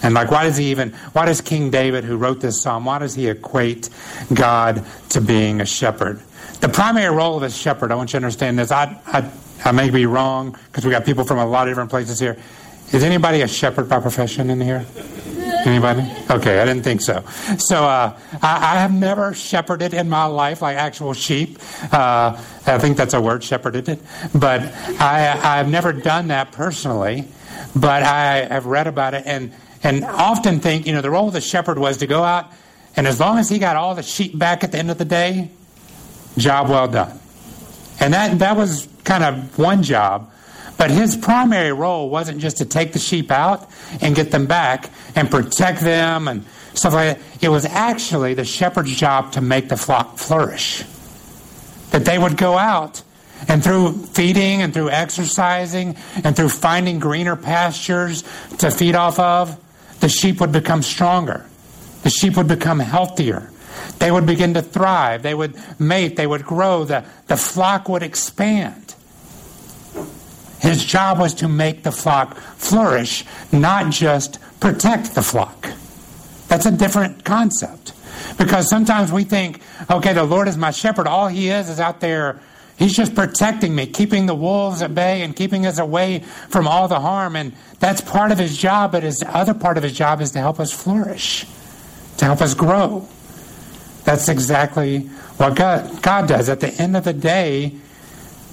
And 0.02 0.14
like, 0.14 0.30
why 0.30 0.44
does 0.44 0.56
he 0.56 0.70
even, 0.70 0.90
why 1.12 1.26
does 1.26 1.40
King 1.40 1.70
David, 1.70 2.04
who 2.04 2.16
wrote 2.16 2.40
this 2.40 2.60
psalm, 2.60 2.84
why 2.84 2.98
does 2.98 3.14
he 3.14 3.28
equate 3.28 3.88
God 4.32 4.84
to 5.10 5.20
being 5.20 5.60
a 5.60 5.66
shepherd? 5.66 6.20
The 6.60 6.68
primary 6.68 7.14
role 7.14 7.36
of 7.36 7.42
a 7.42 7.50
shepherd, 7.50 7.92
I 7.92 7.94
want 7.94 8.10
you 8.10 8.20
to 8.20 8.24
understand 8.24 8.58
this. 8.58 8.70
I, 8.70 9.00
I, 9.06 9.30
I 9.64 9.72
may 9.72 9.90
be 9.90 10.06
wrong 10.06 10.56
because 10.66 10.84
we 10.84 10.90
got 10.90 11.04
people 11.04 11.24
from 11.24 11.38
a 11.38 11.46
lot 11.46 11.68
of 11.68 11.70
different 11.72 11.90
places 11.90 12.18
here. 12.18 12.36
Is 12.92 13.02
anybody 13.02 13.40
a 13.40 13.48
shepherd 13.48 13.88
by 13.88 14.00
profession 14.00 14.50
in 14.50 14.60
here? 14.60 14.84
Anybody? 15.64 16.02
Okay, 16.28 16.60
I 16.60 16.64
didn't 16.64 16.82
think 16.82 17.00
so. 17.00 17.22
So 17.56 17.84
uh, 17.84 18.18
I, 18.42 18.76
I, 18.76 18.80
have 18.80 18.92
never 18.92 19.32
shepherded 19.32 19.94
in 19.94 20.08
my 20.08 20.24
life 20.24 20.60
like 20.60 20.76
actual 20.76 21.14
sheep. 21.14 21.58
Uh, 21.92 22.36
I 22.66 22.78
think 22.78 22.96
that's 22.96 23.14
a 23.14 23.20
word, 23.20 23.44
shepherded 23.44 23.88
it. 23.88 24.00
But 24.34 24.62
I, 25.00 25.38
I've 25.42 25.70
never 25.70 25.92
done 25.92 26.28
that 26.28 26.52
personally. 26.52 27.28
But 27.76 28.02
I 28.02 28.44
have 28.44 28.66
read 28.66 28.86
about 28.86 29.14
it, 29.14 29.22
and 29.24 29.52
and 29.82 30.04
often 30.04 30.60
think, 30.60 30.86
you 30.86 30.92
know, 30.92 31.00
the 31.00 31.10
role 31.10 31.28
of 31.28 31.32
the 31.32 31.40
shepherd 31.40 31.78
was 31.78 31.98
to 31.98 32.06
go 32.06 32.22
out, 32.22 32.50
and 32.96 33.06
as 33.06 33.18
long 33.18 33.38
as 33.38 33.48
he 33.48 33.58
got 33.58 33.76
all 33.76 33.94
the 33.94 34.02
sheep 34.02 34.38
back 34.38 34.64
at 34.64 34.72
the 34.72 34.78
end 34.78 34.90
of 34.90 34.98
the 34.98 35.04
day, 35.04 35.50
job 36.36 36.68
well 36.68 36.88
done. 36.88 37.18
And 38.00 38.14
that, 38.14 38.38
that 38.40 38.56
was 38.56 38.88
kind 39.04 39.24
of 39.24 39.58
one 39.58 39.82
job. 39.82 40.30
But 40.76 40.90
his 40.90 41.16
primary 41.16 41.72
role 41.72 42.10
wasn't 42.10 42.40
just 42.40 42.56
to 42.58 42.64
take 42.64 42.92
the 42.92 42.98
sheep 42.98 43.30
out 43.30 43.68
and 44.00 44.16
get 44.16 44.30
them 44.30 44.46
back 44.46 44.90
and 45.14 45.30
protect 45.30 45.80
them 45.80 46.26
and 46.26 46.44
stuff 46.74 46.94
like 46.94 47.18
that. 47.18 47.44
It 47.44 47.48
was 47.50 47.64
actually 47.66 48.34
the 48.34 48.44
shepherd's 48.44 48.94
job 48.96 49.32
to 49.32 49.40
make 49.40 49.68
the 49.68 49.76
flock 49.76 50.18
flourish. 50.18 50.82
That 51.90 52.04
they 52.04 52.18
would 52.18 52.36
go 52.36 52.58
out 52.58 53.02
and 53.48 53.62
through 53.62 53.92
feeding 54.06 54.62
and 54.62 54.72
through 54.72 54.90
exercising 54.90 55.96
and 56.24 56.34
through 56.34 56.48
finding 56.48 56.98
greener 56.98 57.36
pastures 57.36 58.24
to 58.58 58.70
feed 58.70 58.94
off 58.94 59.18
of, 59.18 59.56
the 60.02 60.08
sheep 60.08 60.40
would 60.40 60.50
become 60.50 60.82
stronger. 60.82 61.46
The 62.02 62.10
sheep 62.10 62.36
would 62.36 62.48
become 62.48 62.80
healthier. 62.80 63.52
They 64.00 64.10
would 64.10 64.26
begin 64.26 64.52
to 64.54 64.60
thrive. 64.60 65.22
They 65.22 65.32
would 65.32 65.54
mate. 65.78 66.16
They 66.16 66.26
would 66.26 66.44
grow. 66.44 66.82
The, 66.82 67.04
the 67.28 67.36
flock 67.36 67.88
would 67.88 68.02
expand. 68.02 68.96
His 70.58 70.84
job 70.84 71.20
was 71.20 71.34
to 71.34 71.46
make 71.46 71.84
the 71.84 71.92
flock 71.92 72.36
flourish, 72.36 73.24
not 73.52 73.92
just 73.92 74.40
protect 74.58 75.14
the 75.14 75.22
flock. 75.22 75.68
That's 76.48 76.66
a 76.66 76.72
different 76.72 77.24
concept. 77.24 77.92
Because 78.36 78.68
sometimes 78.68 79.12
we 79.12 79.22
think, 79.22 79.62
okay, 79.88 80.14
the 80.14 80.24
Lord 80.24 80.48
is 80.48 80.56
my 80.56 80.72
shepherd. 80.72 81.06
All 81.06 81.28
he 81.28 81.48
is 81.48 81.68
is 81.68 81.78
out 81.78 82.00
there 82.00 82.40
He's 82.78 82.96
just 82.96 83.14
protecting 83.14 83.74
me, 83.74 83.86
keeping 83.86 84.26
the 84.26 84.34
wolves 84.34 84.82
at 84.82 84.94
bay 84.94 85.22
and 85.22 85.36
keeping 85.36 85.66
us 85.66 85.78
away 85.78 86.20
from 86.48 86.66
all 86.66 86.88
the 86.88 87.00
harm. 87.00 87.36
And 87.36 87.52
that's 87.78 88.00
part 88.00 88.32
of 88.32 88.38
his 88.38 88.56
job, 88.56 88.92
but 88.92 89.02
his 89.02 89.22
other 89.26 89.54
part 89.54 89.76
of 89.76 89.82
his 89.82 89.92
job 89.92 90.20
is 90.20 90.32
to 90.32 90.40
help 90.40 90.58
us 90.58 90.72
flourish, 90.72 91.46
to 92.16 92.24
help 92.24 92.40
us 92.40 92.54
grow. 92.54 93.06
That's 94.04 94.28
exactly 94.28 95.00
what 95.36 95.54
God, 95.54 96.02
God 96.02 96.28
does. 96.28 96.48
At 96.48 96.60
the 96.60 96.72
end 96.74 96.96
of 96.96 97.04
the 97.04 97.12
day, 97.12 97.76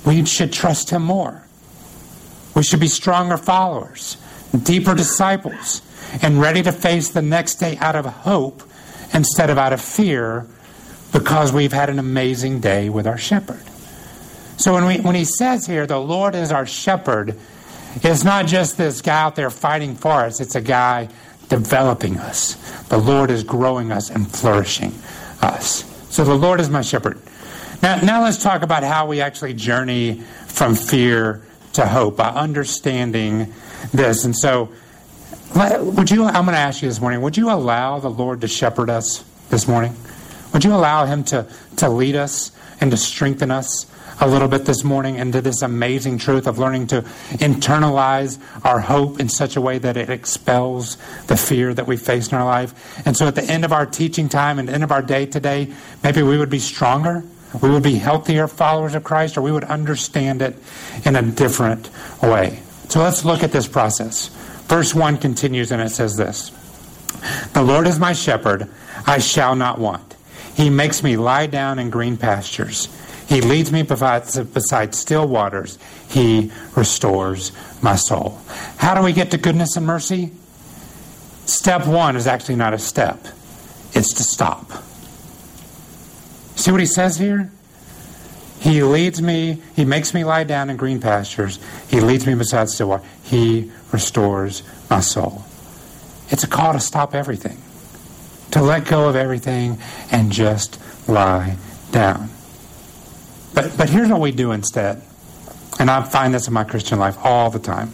we 0.06 0.26
should 0.26 0.54
trust 0.54 0.92
him 0.92 1.04
more. 1.04 1.44
We 2.56 2.64
should 2.64 2.80
be 2.80 2.88
stronger 2.88 3.38
followers, 3.38 4.18
deeper 4.64 4.94
disciples, 4.94 5.82
and 6.22 6.42
ready 6.42 6.62
to 6.64 6.72
face 6.72 7.10
the 7.10 7.22
next 7.22 7.56
day 7.56 7.78
out 7.78 7.96
of 7.96 8.06
hope 8.06 8.64
instead 9.14 9.50
of 9.50 9.58
out 9.58 9.74
of 9.74 9.82
fear 9.82 10.46
because 11.12 11.52
we've 11.52 11.74
had 11.74 11.90
an 11.90 12.00
amazing 12.00 12.60
day 12.60 12.90
with 12.90 13.08
our 13.08 13.18
shepherd. 13.18 13.62
So 14.60 14.74
when, 14.74 14.86
we, 14.86 14.98
when 15.00 15.16
he 15.16 15.24
says 15.24 15.66
here, 15.66 15.88
the 15.88 15.98
Lord 15.98 16.36
is 16.36 16.51
our 16.51 16.66
shepherd, 16.66 17.39
it's 18.04 18.25
not 18.25 18.46
just 18.46 18.78
this 18.78 19.01
guy 19.01 19.22
out 19.22 19.38
there 19.38 19.50
fighting 19.50 19.96
for 19.96 20.12
us, 20.12 20.42
it's 20.42 20.56
a 20.56 20.62
guy 20.62 21.08
developing 21.48 22.18
us. 22.18 22.56
The 22.89 22.98
Lord 22.98 23.32
is 23.32 23.46
growing 23.46 23.94
us 23.94 24.10
and 24.10 24.30
flourishing 24.30 24.94
us. 25.42 25.86
So 26.13 26.25
the 26.25 26.36
Lord 26.36 26.60
is 26.60 26.70
my 26.70 26.82
shepherd. 26.82 27.22
Now, 27.82 28.01
now 28.01 28.22
let's 28.22 28.44
talk 28.44 28.62
about 28.62 28.84
how 28.84 29.08
we 29.08 29.22
actually 29.22 29.54
journey 29.54 30.24
from 30.48 30.75
fear 30.75 31.42
to 31.74 31.86
hope 31.86 32.18
by 32.18 32.28
understanding 32.28 33.54
this. 33.94 34.25
And 34.25 34.36
so, 34.36 34.74
would 35.56 36.12
you? 36.12 36.25
I'm 36.25 36.44
going 36.44 36.48
to 36.48 36.60
ask 36.60 36.82
you 36.82 36.89
this 36.89 37.00
morning. 37.00 37.22
Would 37.22 37.38
you 37.38 37.50
allow 37.50 38.00
the 38.00 38.10
Lord 38.10 38.42
to 38.42 38.50
shepherd 38.50 38.89
us 38.89 39.24
this 39.50 39.70
morning? 39.70 39.96
Would 40.51 40.66
you 40.66 40.74
allow 40.74 41.06
Him 41.06 41.24
to 41.25 41.48
to 41.78 41.88
lead 41.88 42.18
us 42.18 42.51
and 42.82 42.92
to 42.92 42.98
strengthen 42.98 43.51
us 43.51 43.86
a 44.22 44.28
little 44.28 44.48
bit 44.48 44.66
this 44.66 44.84
morning 44.84 45.16
into 45.16 45.42
this 45.42 45.62
amazing 45.62 46.18
truth 46.18 46.48
of 46.48 46.60
learning 46.60 46.88
to 46.88 47.02
internalize 47.40 48.40
our 48.66 48.80
hope 48.80 49.20
in 49.20 49.30
such 49.30 49.56
a 49.56 49.62
way 49.62 49.78
that 49.78 49.96
it 49.96 50.10
expels 50.10 50.98
the 51.28 51.38
fear 51.38 51.74
that 51.74 51.88
we 51.88 51.96
face 51.96 52.30
in 52.30 52.38
our 52.38 52.46
life. 52.46 53.06
And 53.06 53.16
so 53.16 53.28
at 53.28 53.36
the 53.36 53.44
end 53.44 53.64
of 53.64 53.72
our 53.72 53.86
teaching 53.86 54.28
time 54.28 54.60
and 54.60 54.70
end 54.70 54.84
of 54.84 54.92
our 54.92 55.02
day 55.02 55.26
today, 55.26 55.74
maybe 56.04 56.22
we 56.22 56.38
would 56.38 56.50
be 56.50 56.60
stronger, 56.60 57.24
we 57.62 57.70
would 57.70 57.84
be 57.84 57.96
healthier 57.96 58.48
followers 58.48 58.94
of 58.94 59.04
Christ, 59.04 59.38
or 59.38 59.42
we 59.42 59.52
would 59.52 59.64
understand 59.64 60.42
it 60.42 60.56
in 61.06 61.16
a 61.16 61.22
different 61.22 61.90
way. 62.22 62.62
So 62.90 63.02
let's 63.02 63.24
look 63.24 63.44
at 63.44 63.52
this 63.52 63.68
process. 63.68 64.28
Verse 64.68 64.94
1 64.94 65.18
continues 65.18 65.72
and 65.72 65.82
it 65.82 65.90
says 65.90 66.18
this 66.18 66.52
The 67.54 67.64
Lord 67.64 67.88
is 67.88 68.00
my 68.00 68.14
shepherd, 68.14 68.70
I 69.08 69.20
shall 69.20 69.56
not 69.56 69.80
want. 69.80 70.16
He 70.56 70.70
makes 70.70 71.04
me 71.04 71.16
lie 71.16 71.48
down 71.48 71.80
in 71.80 71.90
green 71.90 72.18
pastures. 72.18 72.90
He 73.29 73.41
leads 73.41 73.71
me 73.71 73.83
beside 73.83 74.95
still 74.95 75.27
waters. 75.27 75.77
He 76.09 76.51
restores 76.75 77.51
my 77.79 77.95
soul. 77.95 78.39
How 78.77 78.95
do 78.95 79.03
we 79.03 79.13
get 79.13 79.29
to 79.31 79.38
goodness 79.38 79.77
and 79.77 79.86
mercy? 79.86 80.31
Step 81.45 81.86
one 81.86 82.15
is 82.15 82.25
actually 82.25 82.55
not 82.55 82.74
a 82.74 82.79
step, 82.79 83.24
it's 83.93 84.13
to 84.13 84.24
stop. 84.24 84.71
See 86.55 86.71
what 86.71 86.79
he 86.79 86.88
says 86.88 87.17
here? 87.17 87.51
He 88.59 88.81
leads 88.83 89.21
me, 89.21 89.62
he 89.75 89.86
makes 89.86 90.13
me 90.13 90.24
lie 90.24 90.43
down 90.43 90.71
in 90.71 90.77
green 90.77 91.00
pastures. 91.00 91.59
He 91.88 92.01
leads 92.01 92.25
me 92.25 92.33
beside 92.33 92.69
still 92.69 92.89
water. 92.89 93.03
He 93.24 93.71
restores 93.91 94.63
my 94.89 95.01
soul. 95.01 95.43
It's 96.29 96.43
a 96.43 96.48
call 96.48 96.74
to 96.74 96.79
stop 96.79 97.13
everything, 97.13 97.57
to 98.51 98.62
let 98.62 98.86
go 98.86 99.07
of 99.07 99.15
everything 99.15 99.77
and 100.12 100.31
just 100.31 100.79
lie 101.07 101.57
down. 101.91 102.29
But, 103.53 103.77
but 103.77 103.89
here's 103.89 104.10
what 104.10 104.22
we 104.22 104.32
do 104.32 104.51
instead. 104.51 105.01
And 105.79 105.89
I 105.89 106.03
find 106.03 106.34
this 106.34 106.48
in 106.48 106.53
my 106.53 106.63
Christian 106.63 107.00
life 107.00 107.18
all 107.24 107.50
the 107.50 107.60
time. 107.60 107.94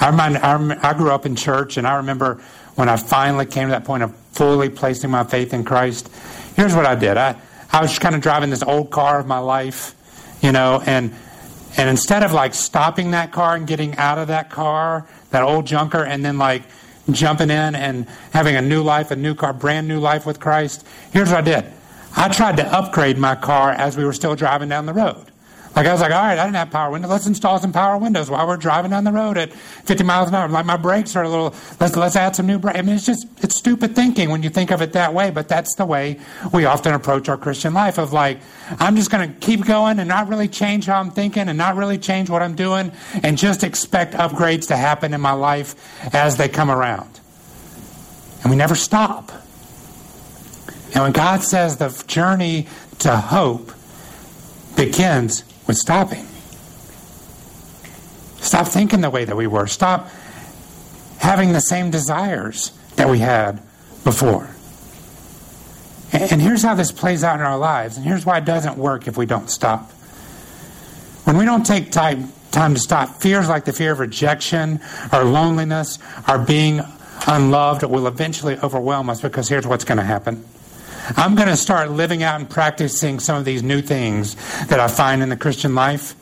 I, 0.00 0.10
remind, 0.10 0.38
I, 0.38 0.90
I 0.90 0.94
grew 0.94 1.10
up 1.10 1.26
in 1.26 1.36
church, 1.36 1.76
and 1.76 1.86
I 1.86 1.96
remember 1.96 2.40
when 2.74 2.88
I 2.88 2.96
finally 2.96 3.46
came 3.46 3.68
to 3.68 3.72
that 3.72 3.84
point 3.84 4.02
of 4.02 4.14
fully 4.32 4.68
placing 4.68 5.10
my 5.10 5.24
faith 5.24 5.54
in 5.54 5.64
Christ. 5.64 6.10
Here's 6.56 6.74
what 6.74 6.86
I 6.86 6.94
did. 6.94 7.16
I, 7.16 7.36
I 7.72 7.80
was 7.80 7.90
just 7.90 8.00
kind 8.00 8.14
of 8.14 8.20
driving 8.20 8.50
this 8.50 8.62
old 8.62 8.90
car 8.90 9.18
of 9.18 9.26
my 9.26 9.38
life, 9.38 9.94
you 10.42 10.52
know, 10.52 10.82
and 10.86 11.14
and 11.76 11.88
instead 11.88 12.22
of 12.22 12.32
like 12.32 12.54
stopping 12.54 13.10
that 13.12 13.32
car 13.32 13.56
and 13.56 13.66
getting 13.66 13.96
out 13.96 14.18
of 14.18 14.28
that 14.28 14.48
car, 14.48 15.06
that 15.30 15.42
old 15.42 15.66
junker, 15.66 16.04
and 16.04 16.24
then 16.24 16.38
like 16.38 16.62
jumping 17.10 17.50
in 17.50 17.74
and 17.74 18.06
having 18.32 18.54
a 18.54 18.62
new 18.62 18.82
life, 18.82 19.10
a 19.10 19.16
new 19.16 19.34
car, 19.34 19.52
brand 19.52 19.88
new 19.88 19.98
life 19.98 20.24
with 20.24 20.38
Christ, 20.38 20.86
here's 21.12 21.30
what 21.30 21.38
I 21.38 21.42
did. 21.42 21.64
I 22.16 22.28
tried 22.28 22.56
to 22.58 22.66
upgrade 22.66 23.18
my 23.18 23.34
car 23.34 23.70
as 23.70 23.96
we 23.96 24.04
were 24.04 24.12
still 24.12 24.34
driving 24.34 24.68
down 24.68 24.86
the 24.86 24.92
road. 24.92 25.30
Like 25.74 25.88
I 25.88 25.92
was 25.92 26.00
like, 26.00 26.12
all 26.12 26.22
right, 26.22 26.38
I 26.38 26.44
didn't 26.44 26.54
have 26.54 26.70
power 26.70 26.92
windows. 26.92 27.10
Let's 27.10 27.26
install 27.26 27.58
some 27.58 27.72
power 27.72 27.98
windows 27.98 28.30
while 28.30 28.46
we're 28.46 28.56
driving 28.56 28.92
down 28.92 29.02
the 29.02 29.10
road 29.10 29.36
at 29.36 29.52
50 29.52 30.04
miles 30.04 30.28
an 30.28 30.34
hour. 30.36 30.48
Like 30.48 30.66
my 30.66 30.76
brakes 30.76 31.16
are 31.16 31.24
a 31.24 31.28
little. 31.28 31.52
Let's 31.80 31.96
let's 31.96 32.14
add 32.14 32.36
some 32.36 32.46
new 32.46 32.60
brakes. 32.60 32.78
I 32.78 32.82
mean, 32.82 32.94
it's 32.94 33.04
just 33.04 33.26
it's 33.42 33.56
stupid 33.56 33.96
thinking 33.96 34.30
when 34.30 34.44
you 34.44 34.50
think 34.50 34.70
of 34.70 34.82
it 34.82 34.92
that 34.92 35.12
way. 35.12 35.30
But 35.30 35.48
that's 35.48 35.74
the 35.74 35.84
way 35.84 36.20
we 36.52 36.64
often 36.64 36.94
approach 36.94 37.28
our 37.28 37.36
Christian 37.36 37.74
life. 37.74 37.98
Of 37.98 38.12
like, 38.12 38.38
I'm 38.78 38.94
just 38.94 39.10
going 39.10 39.28
to 39.28 39.40
keep 39.40 39.64
going 39.64 39.98
and 39.98 40.08
not 40.08 40.28
really 40.28 40.46
change 40.46 40.86
how 40.86 41.00
I'm 41.00 41.10
thinking 41.10 41.48
and 41.48 41.58
not 41.58 41.74
really 41.74 41.98
change 41.98 42.30
what 42.30 42.40
I'm 42.40 42.54
doing 42.54 42.92
and 43.24 43.36
just 43.36 43.64
expect 43.64 44.14
upgrades 44.14 44.68
to 44.68 44.76
happen 44.76 45.12
in 45.12 45.20
my 45.20 45.32
life 45.32 45.74
as 46.14 46.36
they 46.36 46.48
come 46.48 46.70
around. 46.70 47.18
And 48.42 48.50
we 48.50 48.56
never 48.56 48.76
stop. 48.76 49.32
And 50.94 51.02
when 51.02 51.12
God 51.12 51.42
says 51.42 51.76
the 51.76 52.04
journey 52.06 52.68
to 53.00 53.16
hope 53.16 53.72
begins 54.76 55.44
with 55.66 55.76
stopping. 55.76 56.26
Stop 58.36 58.68
thinking 58.68 59.00
the 59.00 59.10
way 59.10 59.24
that 59.24 59.36
we 59.36 59.46
were. 59.46 59.66
Stop 59.66 60.08
having 61.18 61.52
the 61.52 61.60
same 61.60 61.90
desires 61.90 62.72
that 62.96 63.08
we 63.08 63.18
had 63.18 63.62
before. 64.04 64.48
And 66.12 66.40
here's 66.40 66.62
how 66.62 66.74
this 66.74 66.92
plays 66.92 67.24
out 67.24 67.40
in 67.40 67.46
our 67.46 67.58
lives, 67.58 67.96
and 67.96 68.06
here's 68.06 68.24
why 68.24 68.38
it 68.38 68.44
doesn't 68.44 68.76
work 68.76 69.08
if 69.08 69.16
we 69.16 69.26
don't 69.26 69.50
stop. 69.50 69.90
When 71.24 71.36
we 71.36 71.44
don't 71.44 71.64
take 71.64 71.90
time, 71.90 72.32
time 72.52 72.74
to 72.74 72.80
stop, 72.80 73.20
fears 73.20 73.48
like 73.48 73.64
the 73.64 73.72
fear 73.72 73.92
of 73.92 73.98
rejection 73.98 74.80
our 75.10 75.24
loneliness 75.24 75.98
our 76.28 76.38
being 76.38 76.82
unloved 77.26 77.82
will 77.82 78.06
eventually 78.06 78.56
overwhelm 78.58 79.10
us 79.10 79.20
because 79.20 79.48
here's 79.48 79.66
what's 79.66 79.84
going 79.84 79.98
to 79.98 80.04
happen 80.04 80.44
I'm 81.16 81.34
going 81.34 81.48
to 81.48 81.56
start 81.56 81.90
living 81.90 82.22
out 82.22 82.40
and 82.40 82.48
practicing 82.48 83.20
some 83.20 83.36
of 83.36 83.44
these 83.44 83.62
new 83.62 83.82
things 83.82 84.36
that 84.66 84.80
I 84.80 84.88
find 84.88 85.22
in 85.22 85.28
the 85.28 85.36
Christian 85.36 85.74
life, 85.74 86.14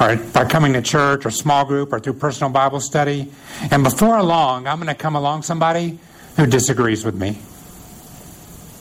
or 0.00 0.16
by 0.16 0.46
coming 0.46 0.72
to 0.72 0.82
church 0.82 1.24
or 1.24 1.30
small 1.30 1.64
group 1.64 1.92
or 1.92 2.00
through 2.00 2.14
personal 2.14 2.50
Bible 2.50 2.80
study. 2.80 3.30
And 3.70 3.84
before 3.84 4.20
long, 4.22 4.66
I'm 4.66 4.78
going 4.78 4.88
to 4.88 4.94
come 4.94 5.14
along 5.14 5.42
somebody 5.42 5.98
who 6.36 6.46
disagrees 6.46 7.04
with 7.04 7.14
me. 7.14 7.38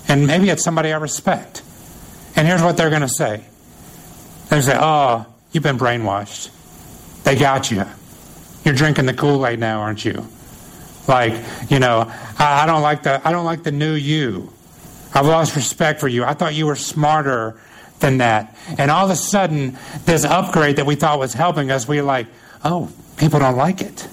And 0.07 0.25
maybe 0.25 0.49
it's 0.49 0.63
somebody 0.63 0.91
I 0.91 0.97
respect. 0.97 1.61
And 2.35 2.47
here's 2.47 2.63
what 2.63 2.77
they're 2.77 2.89
going 2.89 3.01
to 3.01 3.07
say. 3.07 3.43
They 4.49 4.61
say, 4.61 4.77
"Oh, 4.79 5.27
you've 5.51 5.63
been 5.63 5.77
brainwashed. 5.77 6.49
They 7.23 7.35
got 7.35 7.69
you. 7.69 7.85
You're 8.65 8.73
drinking 8.73 9.05
the 9.05 9.13
Kool-Aid 9.13 9.59
now, 9.59 9.81
aren't 9.81 10.03
you?" 10.03 10.27
Like, 11.07 11.33
you 11.69 11.79
know, 11.79 12.11
I, 12.39 12.63
I 12.63 12.65
don't 12.65 12.81
like 12.81 13.03
the 13.03 13.21
I 13.27 13.31
don't 13.31 13.45
like 13.45 13.61
the 13.61 13.71
new 13.71 13.93
you. 13.93 14.51
I've 15.13 15.25
lost 15.25 15.55
respect 15.55 15.99
for 15.99 16.07
you. 16.07 16.23
I 16.23 16.33
thought 16.33 16.53
you 16.53 16.67
were 16.67 16.75
smarter 16.75 17.59
than 17.99 18.19
that. 18.19 18.55
And 18.77 18.91
all 18.91 19.05
of 19.05 19.11
a 19.11 19.15
sudden, 19.15 19.77
this 20.05 20.23
upgrade 20.23 20.77
that 20.77 20.85
we 20.85 20.95
thought 20.95 21.19
was 21.19 21.33
helping 21.33 21.71
us, 21.71 21.87
we're 21.87 22.03
like, 22.03 22.27
oh, 22.63 22.91
people 23.17 23.39
don't 23.39 23.57
like 23.57 23.81
it. 23.81 24.07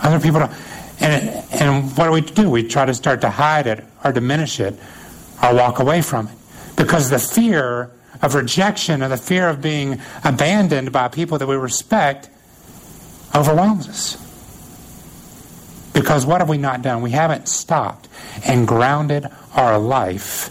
Other 0.00 0.20
people 0.20 0.40
don't. 0.40 0.52
And, 1.00 1.44
and 1.52 1.96
what 1.96 2.06
do 2.06 2.12
we 2.12 2.20
do? 2.20 2.50
We 2.50 2.68
try 2.68 2.84
to 2.84 2.94
start 2.94 3.22
to 3.22 3.30
hide 3.30 3.66
it 3.66 3.84
or 4.04 4.12
diminish 4.12 4.60
it 4.60 4.74
or 5.42 5.54
walk 5.54 5.78
away 5.80 6.02
from 6.02 6.28
it. 6.28 6.34
Because 6.76 7.10
the 7.10 7.18
fear 7.18 7.90
of 8.20 8.34
rejection 8.34 9.02
or 9.02 9.08
the 9.08 9.16
fear 9.16 9.48
of 9.48 9.60
being 9.60 10.00
abandoned 10.24 10.92
by 10.92 11.08
people 11.08 11.38
that 11.38 11.46
we 11.46 11.56
respect 11.56 12.30
overwhelms 13.34 13.88
us. 13.88 14.31
Because 16.02 16.26
what 16.26 16.40
have 16.40 16.48
we 16.48 16.58
not 16.58 16.82
done? 16.82 17.00
We 17.00 17.12
haven't 17.12 17.46
stopped 17.46 18.08
and 18.44 18.66
grounded 18.66 19.28
our 19.54 19.78
life 19.78 20.48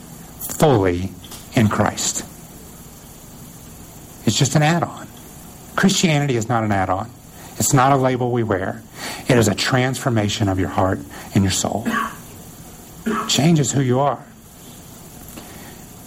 fully 0.57 1.11
in 1.55 1.67
Christ. 1.67 2.25
It's 4.25 4.39
just 4.39 4.55
an 4.55 4.63
add 4.63 4.81
on. 4.81 5.09
Christianity 5.75 6.37
is 6.37 6.47
not 6.47 6.63
an 6.63 6.71
add 6.71 6.89
on, 6.89 7.11
it's 7.57 7.73
not 7.73 7.91
a 7.91 7.97
label 7.97 8.31
we 8.31 8.43
wear. 8.43 8.81
It 9.27 9.37
is 9.37 9.49
a 9.49 9.53
transformation 9.55 10.47
of 10.47 10.57
your 10.57 10.69
heart 10.69 10.99
and 11.35 11.43
your 11.43 11.51
soul. 11.51 11.83
It 13.05 13.27
changes 13.27 13.73
who 13.73 13.81
you 13.81 13.99
are. 13.99 14.23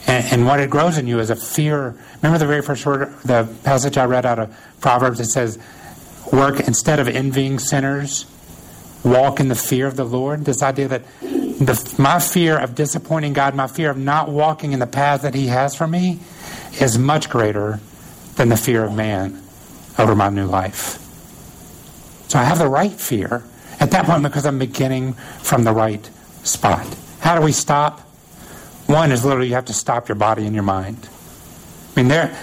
And, 0.07 0.25
and, 0.33 0.47
what 0.47 0.59
it 0.59 0.71
grows 0.71 0.97
in 0.97 1.07
you 1.07 1.19
is 1.19 1.29
a 1.29 1.37
fear. 1.37 1.95
Remember 2.23 2.39
the 2.39 2.47
very 2.47 2.63
first 2.63 2.87
word, 2.87 3.13
the 3.27 3.47
passage 3.63 3.99
I 3.99 4.07
read 4.07 4.25
out 4.25 4.39
of 4.39 4.57
Proverbs? 4.81 5.21
It 5.21 5.27
says, 5.27 5.59
Work 6.33 6.61
instead 6.61 6.99
of 6.99 7.09
envying 7.09 7.59
sinners, 7.59 8.25
walk 9.05 9.39
in 9.39 9.49
the 9.49 9.55
fear 9.55 9.87
of 9.87 9.97
the 9.97 10.05
Lord. 10.05 10.45
This 10.45 10.63
idea 10.63 10.89
that 10.89 11.03
the, 11.21 11.95
my 11.99 12.19
fear 12.19 12.59
of 12.59 12.75
disappointing 12.75 13.33
God, 13.33 13.55
my 13.55 13.67
fear 13.67 13.91
of 13.91 13.99
not 13.99 14.29
walking 14.29 14.73
in 14.73 14.81
the 14.81 14.87
path 14.87 15.23
that 15.23 15.35
He 15.35 15.47
has 15.49 15.77
for 15.77 15.87
me, 15.87 16.21
is 16.81 16.99
much 16.99 17.31
greater 17.31 17.81
than 18.37 18.49
the 18.49 18.57
fear 18.57 18.85
of 18.85 18.95
man 18.95 19.41
over 19.99 20.17
my 20.17 20.29
new 20.29 20.47
life. 20.47 20.99
So 22.29 22.39
I 22.39 22.45
have 22.45 22.59
the 22.59 22.69
right 22.69 22.93
fear 22.93 23.45
at 23.79 23.91
that 23.93 24.07
point 24.07 24.23
because 24.23 24.47
I'm 24.47 24.59
beginning 24.59 25.13
from 25.13 25.65
the 25.65 25.73
right 25.73 26.05
spot. 26.43 26.87
How 27.21 27.39
do 27.39 27.45
we 27.45 27.53
stop? 27.53 28.01
One 28.87 29.13
is 29.13 29.25
literally 29.25 29.49
you 29.49 29.55
have 29.55 29.67
to 29.67 29.73
stop 29.73 30.09
your 30.09 30.17
body 30.17 30.45
and 30.47 30.55
your 30.55 30.65
mind. 30.65 31.09
I 31.95 32.01
mean, 32.01 32.09
there. 32.09 32.37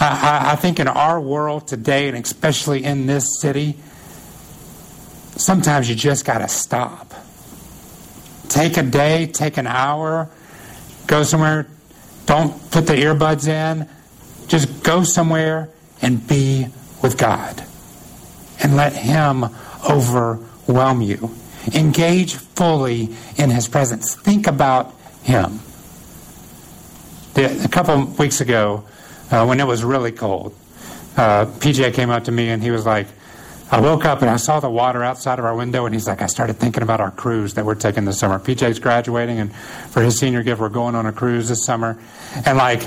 I, 0.00 0.52
I 0.52 0.56
think 0.56 0.80
in 0.80 0.88
our 0.88 1.20
world 1.20 1.68
today, 1.68 2.08
and 2.08 2.16
especially 2.16 2.82
in 2.84 3.06
this 3.06 3.40
city, 3.40 3.76
sometimes 5.36 5.88
you 5.88 5.94
just 5.94 6.24
got 6.24 6.38
to 6.38 6.48
stop. 6.48 7.12
Take 8.48 8.76
a 8.76 8.82
day, 8.82 9.26
take 9.26 9.56
an 9.56 9.66
hour, 9.66 10.28
go 11.06 11.22
somewhere. 11.22 11.66
Don't 12.26 12.70
put 12.70 12.86
the 12.86 12.94
earbuds 12.94 13.48
in. 13.48 13.88
Just 14.46 14.82
go 14.82 15.02
somewhere 15.02 15.68
and 16.00 16.26
be 16.26 16.66
with 17.02 17.18
God. 17.18 17.64
And 18.62 18.76
let 18.76 18.94
Him 18.94 19.44
overwhelm 19.88 21.02
you. 21.02 21.34
Engage 21.74 22.34
fully 22.34 23.14
in 23.36 23.50
His 23.50 23.68
presence. 23.68 24.14
Think 24.14 24.46
about 24.46 24.94
Him. 25.22 25.60
a 27.36 27.68
couple 27.68 28.04
weeks 28.18 28.40
ago, 28.40 28.84
uh, 29.30 29.44
when 29.46 29.60
it 29.60 29.66
was 29.66 29.82
really 29.82 30.12
cold, 30.12 30.54
uh, 31.16 31.46
PJ 31.46 31.94
came 31.94 32.10
up 32.10 32.24
to 32.24 32.32
me 32.32 32.50
and 32.50 32.62
he 32.62 32.70
was 32.70 32.84
like, 32.84 33.06
I 33.70 33.80
woke 33.80 34.04
up 34.04 34.20
and 34.20 34.30
I 34.30 34.36
saw 34.36 34.60
the 34.60 34.70
water 34.70 35.02
outside 35.02 35.38
of 35.38 35.44
our 35.44 35.56
window, 35.56 35.86
and 35.86 35.94
he's 35.94 36.06
like, 36.06 36.22
I 36.22 36.26
started 36.26 36.58
thinking 36.58 36.82
about 36.82 37.00
our 37.00 37.10
cruise 37.10 37.54
that 37.54 37.64
we're 37.64 37.74
taking 37.74 38.04
this 38.04 38.18
summer. 38.18 38.38
PJ's 38.38 38.78
graduating, 38.78 39.38
and 39.38 39.54
for 39.90 40.02
his 40.02 40.18
senior 40.18 40.42
gift, 40.42 40.60
we're 40.60 40.68
going 40.68 40.94
on 40.94 41.06
a 41.06 41.12
cruise 41.12 41.48
this 41.48 41.64
summer. 41.64 41.98
And 42.44 42.58
like, 42.58 42.82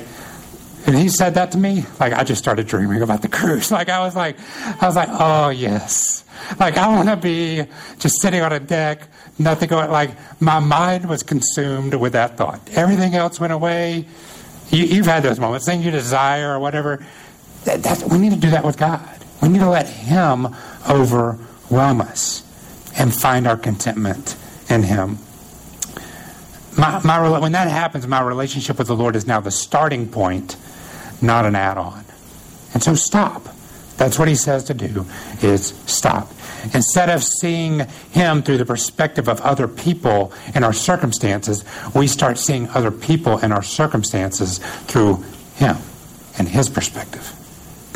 and 0.85 0.95
he 0.95 1.09
said 1.09 1.33
that 1.33 1.51
to 1.51 1.57
me, 1.57 1.83
like 1.99 2.13
I 2.13 2.23
just 2.23 2.41
started 2.41 2.67
dreaming 2.67 3.01
about 3.01 3.21
the 3.21 3.27
cruise. 3.27 3.71
Like 3.77 3.89
I 3.89 3.99
was 3.99 4.15
like, 4.15 4.37
I 4.81 4.85
was 4.85 4.95
like, 4.95 5.09
oh 5.11 5.49
yes. 5.49 6.23
Like 6.59 6.77
I 6.77 6.87
want 6.87 7.09
to 7.09 7.17
be 7.17 7.65
just 7.99 8.21
sitting 8.21 8.41
on 8.41 8.53
a 8.53 8.59
deck, 8.59 9.07
nothing 9.37 9.67
going. 9.69 9.91
Like 9.91 10.11
my 10.39 10.59
mind 10.59 11.09
was 11.09 11.23
consumed 11.23 11.93
with 11.95 12.13
that 12.13 12.37
thought. 12.37 12.61
Everything 12.71 13.15
else 13.15 13.39
went 13.39 13.51
away. 13.51 14.07
You, 14.69 14.97
have 14.97 15.05
had 15.05 15.23
those 15.23 15.39
moments, 15.39 15.65
things 15.65 15.83
you 15.83 15.91
desire 15.91 16.53
or 16.53 16.59
whatever. 16.59 17.05
That, 17.65 18.03
we 18.09 18.17
need 18.17 18.31
to 18.31 18.39
do 18.39 18.51
that 18.51 18.63
with 18.63 18.77
God. 18.77 19.16
We 19.41 19.49
need 19.49 19.59
to 19.59 19.69
let 19.69 19.87
Him 19.87 20.47
overwhelm 20.89 22.01
us 22.01 22.43
and 22.97 23.13
find 23.13 23.47
our 23.47 23.57
contentment 23.57 24.35
in 24.69 24.83
Him. 24.83 25.19
My, 26.77 27.01
my, 27.03 27.39
when 27.39 27.53
that 27.53 27.67
happens, 27.67 28.05
my 28.07 28.21
relationship 28.21 28.77
with 28.77 28.87
the 28.87 28.95
Lord 28.95 29.15
is 29.15 29.25
now 29.25 29.39
the 29.39 29.51
starting 29.51 30.07
point, 30.07 30.55
not 31.21 31.45
an 31.45 31.55
add 31.55 31.77
on. 31.77 32.05
And 32.73 32.83
so 32.83 32.93
stop. 32.93 33.47
That's 33.97 34.19
what 34.19 34.27
he 34.27 34.35
says 34.35 34.65
to 34.65 34.75
do 34.75 35.05
is 35.41 35.69
stop. 35.87 36.31
Instead 36.73 37.09
of 37.09 37.23
seeing 37.23 37.87
him 38.11 38.43
through 38.43 38.59
the 38.59 38.65
perspective 38.65 39.27
of 39.27 39.41
other 39.41 39.67
people 39.67 40.31
and 40.53 40.63
our 40.63 40.73
circumstances, 40.73 41.65
we 41.95 42.05
start 42.07 42.37
seeing 42.37 42.69
other 42.69 42.91
people 42.91 43.37
and 43.39 43.51
our 43.51 43.63
circumstances 43.63 44.59
through 44.85 45.23
him 45.55 45.77
and 46.37 46.47
his 46.47 46.69
perspective. 46.69 47.33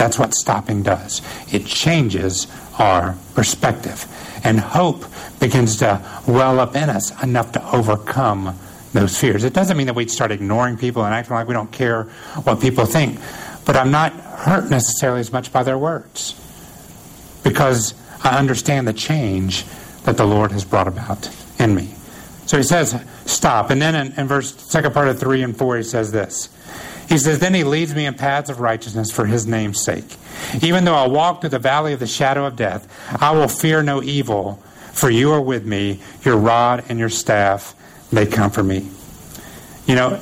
That's 0.02 0.18
what 0.18 0.34
stopping 0.34 0.82
does. 0.82 1.22
It 1.54 1.68
changes 1.68 2.48
our 2.80 3.16
perspective. 3.36 4.08
And 4.44 4.60
hope 4.60 5.06
begins 5.40 5.78
to 5.78 6.02
well 6.28 6.60
up 6.60 6.76
in 6.76 6.90
us 6.90 7.12
enough 7.22 7.52
to 7.52 7.72
overcome 7.72 8.58
those 8.94 9.16
fears. 9.16 9.44
It 9.44 9.54
doesn't 9.54 9.78
mean 9.78 9.86
that 9.86 9.94
we'd 9.94 10.10
start 10.10 10.32
ignoring 10.32 10.76
people 10.76 11.06
and 11.06 11.14
acting 11.14 11.36
like 11.36 11.48
we 11.48 11.54
don't 11.54 11.72
care 11.72 12.06
what 12.46 12.60
people 12.60 12.88
think. 12.88 13.20
But 13.64 13.76
I'm 13.76 13.92
not 13.92 14.14
hurt 14.14 14.72
necessarily 14.72 15.20
as 15.20 15.32
much 15.32 15.54
by 15.54 15.62
their 15.62 15.78
words 15.78 16.34
because 17.44 17.94
I 18.24 18.40
understand 18.40 18.88
the 18.88 18.94
change 18.94 19.66
that 20.06 20.18
the 20.18 20.26
Lord 20.26 20.52
has 20.52 20.66
brought 20.66 20.88
about 20.88 21.30
in 21.60 21.76
me. 21.76 21.94
So 22.48 22.58
he 22.58 22.64
says, 22.64 23.00
stop. 23.28 23.70
And 23.70 23.80
then 23.80 23.94
in, 23.94 24.20
in 24.20 24.28
verse 24.28 24.56
second 24.64 24.96
part 24.96 25.10
of 25.10 25.20
three 25.20 25.44
and 25.44 25.56
four, 25.56 25.78
he 25.78 25.84
says 25.84 26.12
this. 26.12 26.50
He 27.12 27.18
says, 27.18 27.40
Then 27.40 27.54
he 27.54 27.66
leads 27.66 27.94
me 27.94 28.06
in 28.06 28.14
paths 28.14 28.50
of 28.50 28.62
righteousness 28.62 29.12
for 29.12 29.26
his 29.26 29.46
name's 29.46 29.84
sake. 29.84 30.16
Even 30.62 30.86
though 30.86 30.96
I 30.96 31.10
walk 31.10 31.42
through 31.42 31.50
the 31.50 31.60
valley 31.60 31.92
of 31.92 32.00
the 32.00 32.08
shadow 32.08 32.46
of 32.46 32.56
death, 32.56 32.88
I 33.22 33.32
will 33.32 33.50
fear 33.50 33.84
no 33.84 34.02
evil, 34.02 34.64
for 34.94 35.10
you 35.10 35.34
are 35.34 35.42
with 35.42 35.66
me. 35.66 36.00
Your 36.24 36.38
rod 36.38 36.86
and 36.88 36.98
your 36.98 37.10
staff, 37.10 37.76
they 38.14 38.26
comfort 38.26 38.64
me. 38.64 38.90
You 39.88 39.96
know, 39.96 40.22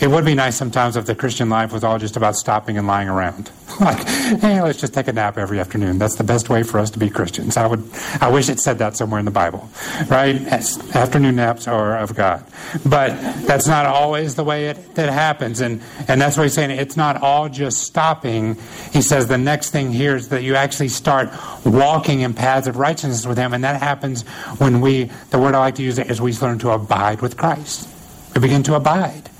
it 0.00 0.08
would 0.08 0.24
be 0.24 0.34
nice 0.34 0.56
sometimes 0.56 0.96
if 0.96 1.06
the 1.06 1.14
Christian 1.14 1.48
life 1.48 1.72
was 1.72 1.84
all 1.84 1.98
just 1.98 2.16
about 2.16 2.34
stopping 2.34 2.76
and 2.76 2.86
lying 2.86 3.08
around. 3.08 3.50
like, 3.80 4.06
hey, 4.06 4.60
let's 4.60 4.80
just 4.80 4.92
take 4.92 5.08
a 5.08 5.12
nap 5.12 5.38
every 5.38 5.60
afternoon. 5.60 5.98
That's 5.98 6.16
the 6.16 6.24
best 6.24 6.48
way 6.48 6.62
for 6.62 6.78
us 6.78 6.90
to 6.90 6.98
be 6.98 7.08
Christians. 7.10 7.56
I 7.56 7.66
would, 7.66 7.88
I 8.20 8.28
wish 8.28 8.48
it 8.48 8.58
said 8.60 8.78
that 8.78 8.96
somewhere 8.96 9.18
in 9.18 9.24
the 9.24 9.30
Bible, 9.30 9.68
right? 10.08 10.36
Afternoon 10.46 11.36
naps 11.36 11.68
are 11.68 11.98
of 11.98 12.14
God, 12.14 12.44
but 12.84 13.10
that's 13.46 13.66
not 13.66 13.86
always 13.86 14.34
the 14.34 14.44
way 14.44 14.68
it 14.68 14.94
that 14.96 15.12
happens. 15.12 15.60
And 15.60 15.80
and 16.08 16.20
that's 16.20 16.36
what 16.36 16.44
he's 16.44 16.54
saying. 16.54 16.70
It's 16.72 16.96
not 16.96 17.22
all 17.22 17.48
just 17.48 17.82
stopping. 17.82 18.56
He 18.92 19.02
says 19.02 19.28
the 19.28 19.38
next 19.38 19.70
thing 19.70 19.92
here 19.92 20.16
is 20.16 20.28
that 20.28 20.42
you 20.42 20.56
actually 20.56 20.88
start 20.88 21.30
walking 21.64 22.20
in 22.20 22.34
paths 22.34 22.66
of 22.66 22.76
righteousness 22.76 23.26
with 23.26 23.38
Him, 23.38 23.54
and 23.54 23.64
that 23.64 23.80
happens 23.80 24.22
when 24.58 24.80
we. 24.80 25.10
The 25.30 25.38
word 25.38 25.54
I 25.54 25.58
like 25.58 25.76
to 25.76 25.82
use 25.82 25.98
is 25.98 26.20
we 26.20 26.32
learn 26.34 26.58
to 26.60 26.70
abide 26.70 27.22
with 27.22 27.36
Christ. 27.36 27.88
We 28.34 28.40
begin 28.40 28.62
to 28.64 28.74
abide 28.74 29.30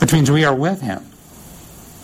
which 0.00 0.12
means 0.12 0.30
we 0.30 0.44
are 0.44 0.54
with 0.54 0.80
Him. 0.80 1.04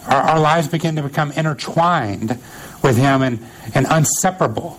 Our, 0.06 0.20
our 0.20 0.40
lives 0.40 0.68
begin 0.68 0.96
to 0.96 1.02
become 1.02 1.32
intertwined 1.32 2.38
with 2.82 2.96
Him 2.96 3.22
and, 3.22 3.44
and 3.74 3.86
inseparable 3.90 4.72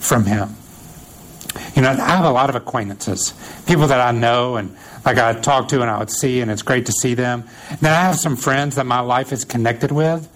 from 0.00 0.24
Him. 0.24 0.56
You 1.74 1.82
know, 1.82 1.90
I 1.90 2.16
have 2.16 2.24
a 2.24 2.30
lot 2.30 2.50
of 2.50 2.56
acquaintances, 2.56 3.32
people 3.66 3.86
that 3.86 4.00
I 4.00 4.12
know 4.12 4.56
and 4.56 4.76
like 5.04 5.18
I 5.18 5.32
talk 5.32 5.68
to 5.68 5.80
and 5.80 5.90
I 5.90 5.98
would 5.98 6.10
see, 6.10 6.40
and 6.40 6.50
it's 6.50 6.62
great 6.62 6.86
to 6.86 6.92
see 6.92 7.14
them. 7.14 7.44
And 7.70 7.78
then 7.78 7.92
I 7.92 8.02
have 8.02 8.16
some 8.16 8.36
friends 8.36 8.76
that 8.76 8.86
my 8.86 9.00
life 9.00 9.32
is 9.32 9.44
connected 9.44 9.90
with. 9.92 10.28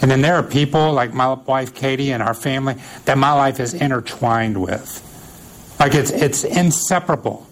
And 0.00 0.10
then 0.10 0.20
there 0.20 0.34
are 0.36 0.42
people 0.42 0.92
like 0.92 1.12
my 1.12 1.34
wife 1.34 1.74
Katie 1.74 2.12
and 2.12 2.22
our 2.22 2.34
family 2.34 2.76
that 3.04 3.18
my 3.18 3.32
life 3.32 3.60
is 3.60 3.74
intertwined 3.74 4.60
with. 4.60 5.02
Like 5.78 5.94
it's 5.94 6.10
it's 6.10 6.44
inseparable. 6.44 7.46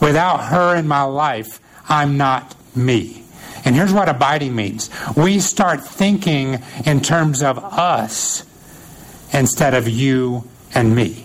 Without 0.00 0.44
her 0.44 0.74
in 0.76 0.88
my 0.88 1.02
life, 1.02 1.60
I'm 1.88 2.16
not 2.16 2.54
me. 2.76 3.22
And 3.64 3.74
here's 3.74 3.92
what 3.92 4.08
abiding 4.08 4.54
means 4.54 4.90
we 5.16 5.40
start 5.40 5.84
thinking 5.84 6.62
in 6.84 7.00
terms 7.00 7.42
of 7.42 7.58
us 7.58 8.44
instead 9.32 9.74
of 9.74 9.88
you 9.88 10.44
and 10.74 10.94
me. 10.94 11.24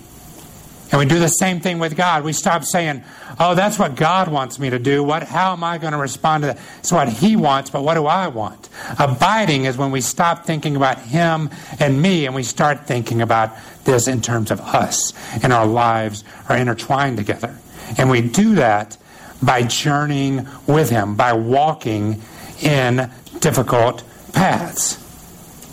And 0.91 0.99
we 0.99 1.05
do 1.05 1.19
the 1.19 1.29
same 1.29 1.61
thing 1.61 1.79
with 1.79 1.95
God. 1.95 2.23
We 2.23 2.33
stop 2.33 2.65
saying, 2.65 3.03
"Oh, 3.39 3.55
that's 3.55 3.79
what 3.79 3.95
God 3.95 4.27
wants 4.27 4.59
me 4.59 4.69
to 4.71 4.79
do. 4.79 5.03
What 5.03 5.23
how 5.23 5.53
am 5.53 5.63
I 5.63 5.77
going 5.77 5.93
to 5.93 5.97
respond 5.97 6.43
to 6.43 6.47
that? 6.47 6.57
It's 6.79 6.91
what 6.91 7.07
he 7.07 7.37
wants, 7.37 7.69
but 7.69 7.83
what 7.83 7.93
do 7.93 8.07
I 8.07 8.27
want?" 8.27 8.67
Abiding 8.99 9.65
is 9.65 9.77
when 9.77 9.91
we 9.91 10.01
stop 10.01 10.45
thinking 10.45 10.75
about 10.75 10.99
him 10.99 11.49
and 11.79 12.01
me 12.01 12.25
and 12.25 12.35
we 12.35 12.43
start 12.43 12.87
thinking 12.87 13.21
about 13.21 13.55
this 13.85 14.07
in 14.07 14.21
terms 14.21 14.51
of 14.51 14.59
us 14.59 15.13
and 15.41 15.53
our 15.53 15.65
lives 15.65 16.25
are 16.49 16.57
intertwined 16.57 17.17
together. 17.17 17.55
And 17.97 18.09
we 18.09 18.21
do 18.21 18.55
that 18.55 18.97
by 19.41 19.63
journeying 19.63 20.47
with 20.67 20.89
Him, 20.89 21.15
by 21.15 21.33
walking 21.33 22.21
in 22.61 23.09
difficult 23.39 24.03
paths. 24.33 24.97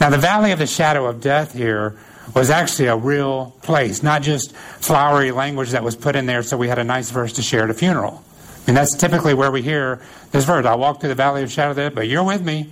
Now, 0.00 0.10
the 0.10 0.18
valley 0.18 0.52
of 0.52 0.58
the 0.58 0.66
shadow 0.66 1.06
of 1.06 1.20
death 1.20 1.52
here 1.52 1.96
was 2.34 2.50
actually 2.50 2.88
a 2.88 2.96
real 2.96 3.54
place, 3.62 4.02
not 4.02 4.22
just 4.22 4.54
flowery 4.54 5.32
language 5.32 5.70
that 5.70 5.82
was 5.82 5.96
put 5.96 6.14
in 6.14 6.26
there 6.26 6.42
so 6.42 6.56
we 6.56 6.68
had 6.68 6.78
a 6.78 6.84
nice 6.84 7.10
verse 7.10 7.32
to 7.34 7.42
share 7.42 7.64
at 7.64 7.70
a 7.70 7.74
funeral. 7.74 8.22
I 8.68 8.70
mean, 8.70 8.74
that's 8.74 8.96
typically 8.96 9.34
where 9.34 9.50
we 9.50 9.62
hear 9.62 10.00
this 10.30 10.44
verse 10.44 10.66
I 10.66 10.74
walk 10.74 11.00
through 11.00 11.08
the 11.08 11.14
valley 11.14 11.42
of 11.42 11.50
shadow 11.50 11.70
of 11.70 11.76
death, 11.76 11.94
but 11.94 12.06
you're 12.06 12.24
with 12.24 12.42
me. 12.42 12.70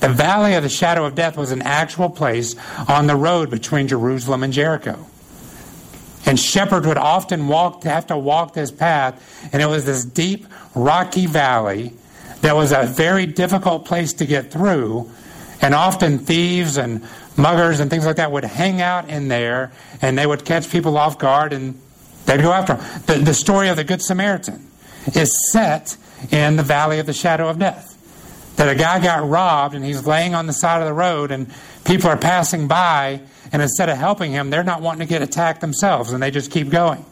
The 0.00 0.08
valley 0.08 0.54
of 0.54 0.62
the 0.62 0.68
shadow 0.68 1.04
of 1.04 1.14
death 1.14 1.36
was 1.36 1.50
an 1.50 1.62
actual 1.62 2.08
place 2.08 2.56
on 2.88 3.06
the 3.06 3.16
road 3.16 3.50
between 3.50 3.88
Jerusalem 3.88 4.42
and 4.42 4.52
Jericho. 4.52 5.06
And 6.26 6.40
shepherds 6.40 6.86
would 6.86 6.98
often 6.98 7.48
walk 7.48 7.82
have 7.84 8.06
to 8.06 8.16
walk 8.16 8.54
this 8.54 8.70
path, 8.70 9.50
and 9.52 9.60
it 9.60 9.66
was 9.66 9.84
this 9.84 10.04
deep, 10.04 10.46
rocky 10.74 11.26
valley 11.26 11.92
that 12.40 12.56
was 12.56 12.72
a 12.72 12.84
very 12.84 13.26
difficult 13.26 13.84
place 13.84 14.14
to 14.14 14.26
get 14.26 14.50
through. 14.50 15.10
And 15.60 15.74
often 15.74 16.18
thieves 16.18 16.76
and 16.76 17.02
muggers 17.36 17.80
and 17.80 17.90
things 17.90 18.04
like 18.04 18.16
that 18.16 18.32
would 18.32 18.44
hang 18.44 18.80
out 18.80 19.08
in 19.08 19.28
there, 19.28 19.72
and 20.02 20.18
they 20.18 20.26
would 20.26 20.44
catch 20.44 20.70
people 20.70 20.96
off 20.96 21.18
guard, 21.18 21.52
and 21.52 21.80
they'd 22.26 22.42
go 22.42 22.52
after 22.52 22.74
them. 22.74 23.02
The, 23.06 23.24
the 23.24 23.34
story 23.34 23.68
of 23.68 23.76
the 23.76 23.84
Good 23.84 24.02
Samaritan 24.02 24.66
is 25.14 25.52
set 25.52 25.96
in 26.30 26.56
the 26.56 26.62
valley 26.62 26.98
of 26.98 27.06
the 27.06 27.12
shadow 27.12 27.48
of 27.48 27.58
death. 27.58 27.93
That 28.56 28.68
a 28.68 28.74
guy 28.76 29.00
got 29.00 29.28
robbed, 29.28 29.74
and 29.74 29.84
he's 29.84 30.06
laying 30.06 30.34
on 30.34 30.46
the 30.46 30.52
side 30.52 30.80
of 30.80 30.86
the 30.86 30.92
road, 30.92 31.32
and 31.32 31.52
people 31.84 32.08
are 32.08 32.16
passing 32.16 32.68
by, 32.68 33.20
and 33.52 33.60
instead 33.60 33.88
of 33.88 33.96
helping 33.96 34.30
him, 34.30 34.50
they're 34.50 34.62
not 34.62 34.80
wanting 34.80 35.00
to 35.00 35.06
get 35.06 35.22
attacked 35.22 35.60
themselves, 35.60 36.12
and 36.12 36.22
they 36.22 36.30
just 36.30 36.50
keep 36.50 36.70
going. 36.70 37.04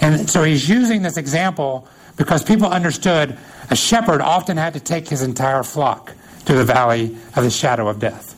And 0.00 0.30
so 0.30 0.44
he's 0.44 0.68
using 0.68 1.02
this 1.02 1.16
example 1.16 1.88
because 2.16 2.44
people 2.44 2.68
understood 2.68 3.36
a 3.70 3.76
shepherd 3.76 4.20
often 4.20 4.56
had 4.56 4.74
to 4.74 4.80
take 4.80 5.08
his 5.08 5.22
entire 5.22 5.62
flock 5.62 6.14
to 6.44 6.52
the 6.54 6.64
valley 6.64 7.16
of 7.36 7.44
the 7.44 7.50
shadow 7.50 7.88
of 7.88 7.98
death. 7.98 8.36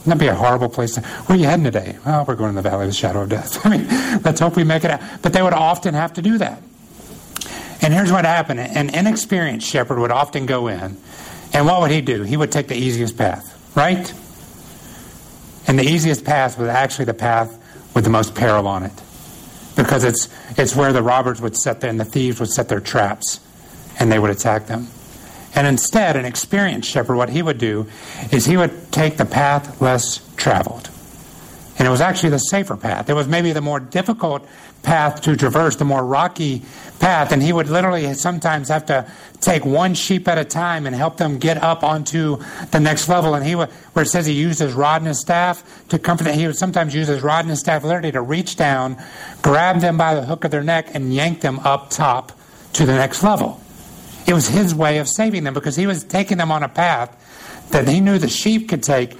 Wouldn't 0.00 0.18
that 0.18 0.24
be 0.24 0.28
a 0.28 0.34
horrible 0.34 0.70
place? 0.70 0.94
To, 0.94 1.02
where 1.02 1.36
are 1.36 1.40
you 1.40 1.46
heading 1.46 1.64
today? 1.64 1.98
Well, 2.06 2.24
we're 2.26 2.34
going 2.34 2.54
to 2.54 2.62
the 2.62 2.68
valley 2.68 2.86
of 2.86 2.90
the 2.90 2.96
shadow 2.96 3.22
of 3.22 3.28
death. 3.28 3.64
I 3.66 3.76
mean, 3.76 3.86
let's 4.22 4.40
hope 4.40 4.56
we 4.56 4.64
make 4.64 4.84
it 4.84 4.90
out. 4.90 5.00
But 5.20 5.34
they 5.34 5.42
would 5.42 5.52
often 5.52 5.94
have 5.94 6.14
to 6.14 6.22
do 6.22 6.38
that. 6.38 6.62
And 7.82 7.92
here's 7.92 8.12
what 8.12 8.24
happened 8.24 8.60
an 8.60 8.94
inexperienced 8.94 9.66
shepherd 9.66 9.98
would 9.98 10.10
often 10.10 10.46
go 10.46 10.68
in, 10.68 10.96
and 11.52 11.66
what 11.66 11.80
would 11.80 11.90
he 11.90 12.00
do? 12.00 12.22
He 12.22 12.36
would 12.36 12.52
take 12.52 12.68
the 12.68 12.76
easiest 12.76 13.16
path, 13.16 13.74
right? 13.76 14.12
And 15.66 15.78
the 15.78 15.84
easiest 15.84 16.24
path 16.24 16.58
was 16.58 16.68
actually 16.68 17.06
the 17.06 17.14
path 17.14 17.56
with 17.94 18.04
the 18.04 18.10
most 18.10 18.34
peril 18.34 18.66
on 18.66 18.84
it. 18.84 18.92
because 19.76 20.04
it's, 20.04 20.28
it's 20.58 20.76
where 20.76 20.92
the 20.92 21.02
robbers 21.02 21.40
would 21.40 21.56
set 21.56 21.80
their, 21.80 21.90
and 21.90 21.98
the 21.98 22.04
thieves 22.04 22.40
would 22.40 22.50
set 22.50 22.68
their 22.68 22.80
traps 22.80 23.40
and 23.98 24.10
they 24.10 24.18
would 24.18 24.30
attack 24.30 24.66
them. 24.66 24.88
And 25.54 25.66
instead, 25.66 26.16
an 26.16 26.24
experienced 26.24 26.88
shepherd, 26.88 27.16
what 27.16 27.30
he 27.30 27.42
would 27.42 27.58
do 27.58 27.86
is 28.30 28.46
he 28.46 28.56
would 28.56 28.92
take 28.92 29.16
the 29.16 29.24
path 29.24 29.80
less 29.80 30.20
traveled. 30.36 30.90
And 31.80 31.86
it 31.86 31.90
was 31.90 32.02
actually 32.02 32.28
the 32.28 32.38
safer 32.38 32.76
path. 32.76 33.08
It 33.08 33.14
was 33.14 33.26
maybe 33.26 33.52
the 33.52 33.62
more 33.62 33.80
difficult 33.80 34.46
path 34.82 35.22
to 35.22 35.34
traverse, 35.34 35.76
the 35.76 35.86
more 35.86 36.04
rocky 36.04 36.62
path. 36.98 37.32
And 37.32 37.42
he 37.42 37.54
would 37.54 37.70
literally 37.70 38.12
sometimes 38.12 38.68
have 38.68 38.84
to 38.86 39.10
take 39.40 39.64
one 39.64 39.94
sheep 39.94 40.28
at 40.28 40.36
a 40.36 40.44
time 40.44 40.86
and 40.86 40.94
help 40.94 41.16
them 41.16 41.38
get 41.38 41.56
up 41.56 41.82
onto 41.82 42.36
the 42.70 42.80
next 42.80 43.08
level. 43.08 43.34
And 43.34 43.46
he 43.46 43.54
would, 43.54 43.70
where 43.94 44.02
it 44.02 44.08
says 44.08 44.26
he 44.26 44.34
used 44.34 44.58
his 44.58 44.74
rod 44.74 45.00
and 45.00 45.08
his 45.08 45.20
staff 45.20 45.64
to 45.88 45.98
comfort 45.98 46.24
them, 46.24 46.38
he 46.38 46.46
would 46.46 46.58
sometimes 46.58 46.94
use 46.94 47.08
his 47.08 47.22
rod 47.22 47.46
and 47.46 47.48
his 47.50 47.60
staff 47.60 47.82
literally 47.82 48.12
to 48.12 48.20
reach 48.20 48.56
down, 48.56 49.02
grab 49.40 49.80
them 49.80 49.96
by 49.96 50.14
the 50.14 50.26
hook 50.26 50.44
of 50.44 50.50
their 50.50 50.62
neck, 50.62 50.94
and 50.94 51.14
yank 51.14 51.40
them 51.40 51.60
up 51.60 51.88
top 51.88 52.38
to 52.74 52.84
the 52.84 52.92
next 52.92 53.22
level. 53.22 53.58
It 54.26 54.34
was 54.34 54.48
his 54.48 54.74
way 54.74 54.98
of 54.98 55.08
saving 55.08 55.44
them 55.44 55.54
because 55.54 55.76
he 55.76 55.86
was 55.86 56.04
taking 56.04 56.36
them 56.36 56.52
on 56.52 56.62
a 56.62 56.68
path 56.68 57.16
that 57.70 57.88
he 57.88 58.00
knew 58.00 58.18
the 58.18 58.28
sheep 58.28 58.68
could 58.68 58.82
take, 58.82 59.16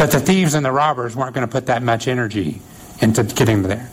but 0.00 0.12
the 0.12 0.18
thieves 0.18 0.54
and 0.54 0.64
the 0.64 0.72
robbers 0.72 1.14
weren't 1.14 1.34
going 1.34 1.46
to 1.46 1.52
put 1.52 1.66
that 1.66 1.82
much 1.82 2.08
energy 2.08 2.62
into 3.02 3.22
getting 3.22 3.62
there. 3.64 3.90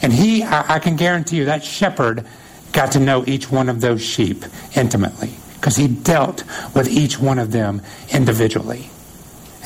And 0.00 0.12
he, 0.12 0.44
I, 0.44 0.76
I 0.76 0.78
can 0.78 0.94
guarantee 0.94 1.38
you, 1.38 1.46
that 1.46 1.64
shepherd 1.64 2.24
got 2.70 2.92
to 2.92 3.00
know 3.00 3.24
each 3.26 3.50
one 3.50 3.68
of 3.68 3.80
those 3.80 4.00
sheep 4.00 4.44
intimately 4.76 5.34
because 5.54 5.74
he 5.74 5.88
dealt 5.88 6.44
with 6.76 6.88
each 6.88 7.18
one 7.18 7.40
of 7.40 7.50
them 7.50 7.82
individually. 8.12 8.88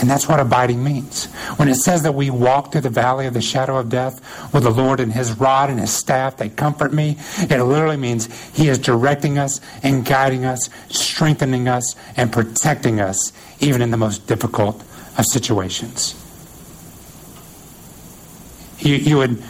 And 0.00 0.08
that's 0.08 0.26
what 0.26 0.40
abiding 0.40 0.82
means. 0.82 1.26
When 1.56 1.68
it 1.68 1.74
says 1.74 2.04
that 2.04 2.14
we 2.14 2.30
walk 2.30 2.72
through 2.72 2.80
the 2.80 2.88
valley 2.88 3.26
of 3.26 3.34
the 3.34 3.42
shadow 3.42 3.76
of 3.76 3.90
death 3.90 4.54
with 4.54 4.62
the 4.62 4.70
Lord 4.70 4.98
and 4.98 5.12
his 5.12 5.32
rod 5.32 5.68
and 5.68 5.78
his 5.78 5.92
staff, 5.92 6.38
they 6.38 6.48
comfort 6.48 6.94
me. 6.94 7.18
It 7.36 7.62
literally 7.62 7.98
means 7.98 8.34
he 8.52 8.68
is 8.68 8.78
directing 8.78 9.36
us 9.36 9.60
and 9.82 10.06
guiding 10.06 10.46
us, 10.46 10.70
strengthening 10.88 11.68
us, 11.68 11.96
and 12.16 12.32
protecting 12.32 12.98
us, 12.98 13.30
even 13.60 13.82
in 13.82 13.90
the 13.90 13.98
most 13.98 14.26
difficult 14.26 14.82
of 15.18 15.24
situations. 15.26 16.14
You, 18.78 18.94
you 18.96 19.16
would, 19.16 19.42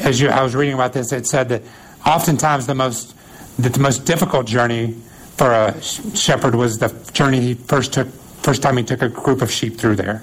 as 0.00 0.20
you, 0.20 0.28
I 0.28 0.42
was 0.42 0.54
reading 0.54 0.74
about 0.74 0.92
this, 0.92 1.12
it 1.12 1.26
said 1.26 1.48
that 1.48 1.62
oftentimes 2.06 2.66
the 2.66 2.74
most, 2.74 3.14
that 3.58 3.72
the 3.72 3.80
most 3.80 4.04
difficult 4.04 4.46
journey 4.46 4.92
for 5.36 5.52
a 5.52 5.80
shepherd 5.82 6.54
was 6.54 6.78
the 6.78 6.88
journey 7.12 7.40
he 7.40 7.54
first 7.54 7.92
took 7.92 8.08
First 8.44 8.60
time 8.60 8.76
he 8.76 8.84
took 8.84 9.00
a 9.00 9.08
group 9.08 9.40
of 9.40 9.50
sheep 9.50 9.78
through 9.78 9.96
there. 9.96 10.22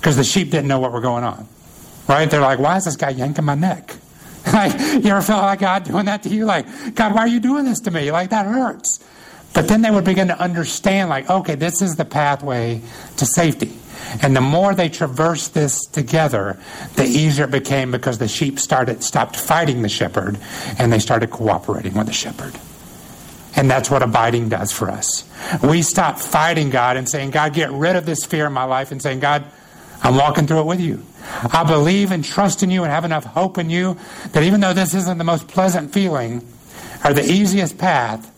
Because 0.00 0.16
the 0.16 0.24
sheep 0.24 0.50
didn't 0.50 0.66
know 0.66 0.80
what 0.80 0.90
were 0.90 1.00
going 1.00 1.22
on. 1.22 1.46
Right? 2.08 2.28
They're 2.28 2.40
like, 2.40 2.58
why 2.58 2.76
is 2.76 2.86
this 2.86 2.96
guy 2.96 3.10
yanking 3.10 3.44
my 3.44 3.54
neck? 3.54 3.96
Like, 4.52 4.78
you 4.78 5.10
ever 5.10 5.22
felt 5.22 5.42
like 5.42 5.60
God 5.60 5.84
doing 5.84 6.04
that 6.04 6.24
to 6.24 6.28
you? 6.28 6.44
Like, 6.44 6.66
God, 6.94 7.14
why 7.14 7.22
are 7.22 7.28
you 7.28 7.40
doing 7.40 7.64
this 7.64 7.80
to 7.80 7.90
me? 7.90 8.12
Like, 8.12 8.28
that 8.28 8.44
hurts. 8.44 9.02
But 9.54 9.68
then 9.68 9.80
they 9.80 9.90
would 9.90 10.04
begin 10.04 10.28
to 10.28 10.38
understand, 10.38 11.08
like, 11.08 11.30
okay, 11.30 11.54
this 11.54 11.80
is 11.80 11.96
the 11.96 12.04
pathway 12.04 12.82
to 13.16 13.24
safety. 13.24 13.72
And 14.22 14.36
the 14.36 14.40
more 14.40 14.74
they 14.74 14.88
traversed 14.88 15.54
this 15.54 15.86
together, 15.86 16.58
the 16.96 17.04
easier 17.04 17.44
it 17.44 17.50
became 17.50 17.90
because 17.90 18.18
the 18.18 18.28
sheep 18.28 18.58
started 18.58 19.02
stopped 19.02 19.36
fighting 19.36 19.82
the 19.82 19.88
shepherd 19.88 20.38
and 20.78 20.92
they 20.92 20.98
started 20.98 21.30
cooperating 21.30 21.94
with 21.94 22.06
the 22.06 22.12
shepherd. 22.12 22.54
And 23.56 23.70
that's 23.70 23.90
what 23.90 24.02
abiding 24.02 24.48
does 24.48 24.72
for 24.72 24.90
us. 24.90 25.28
We 25.62 25.82
stop 25.82 26.18
fighting 26.18 26.70
God 26.70 26.96
and 26.96 27.08
saying, 27.08 27.30
God, 27.30 27.54
get 27.54 27.70
rid 27.70 27.96
of 27.96 28.04
this 28.04 28.24
fear 28.24 28.46
in 28.46 28.52
my 28.52 28.64
life, 28.64 28.90
and 28.90 29.00
saying, 29.00 29.20
God, 29.20 29.44
I'm 30.02 30.16
walking 30.16 30.46
through 30.46 30.60
it 30.60 30.66
with 30.66 30.80
you. 30.80 31.04
I 31.52 31.64
believe 31.64 32.10
and 32.10 32.24
trust 32.24 32.62
in 32.62 32.70
you 32.70 32.82
and 32.82 32.92
have 32.92 33.04
enough 33.04 33.24
hope 33.24 33.56
in 33.58 33.70
you 33.70 33.96
that 34.32 34.42
even 34.42 34.60
though 34.60 34.72
this 34.72 34.92
isn't 34.92 35.18
the 35.18 35.24
most 35.24 35.48
pleasant 35.48 35.92
feeling 35.92 36.46
or 37.04 37.12
the 37.12 37.24
easiest 37.24 37.78
path, 37.78 38.30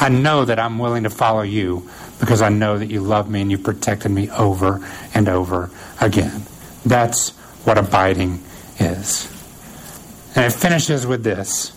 I 0.00 0.08
know 0.08 0.44
that 0.44 0.58
I'm 0.58 0.78
willing 0.78 1.04
to 1.04 1.10
follow 1.10 1.42
you 1.42 1.88
because 2.20 2.42
I 2.42 2.48
know 2.48 2.78
that 2.78 2.86
you 2.86 3.00
love 3.00 3.30
me 3.30 3.42
and 3.42 3.50
you've 3.50 3.62
protected 3.62 4.10
me 4.10 4.30
over 4.30 4.86
and 5.14 5.28
over 5.28 5.70
again. 6.00 6.42
That's 6.84 7.30
what 7.64 7.78
abiding 7.78 8.42
is. 8.78 9.26
And 10.34 10.44
it 10.44 10.52
finishes 10.52 11.06
with 11.06 11.24
this 11.24 11.72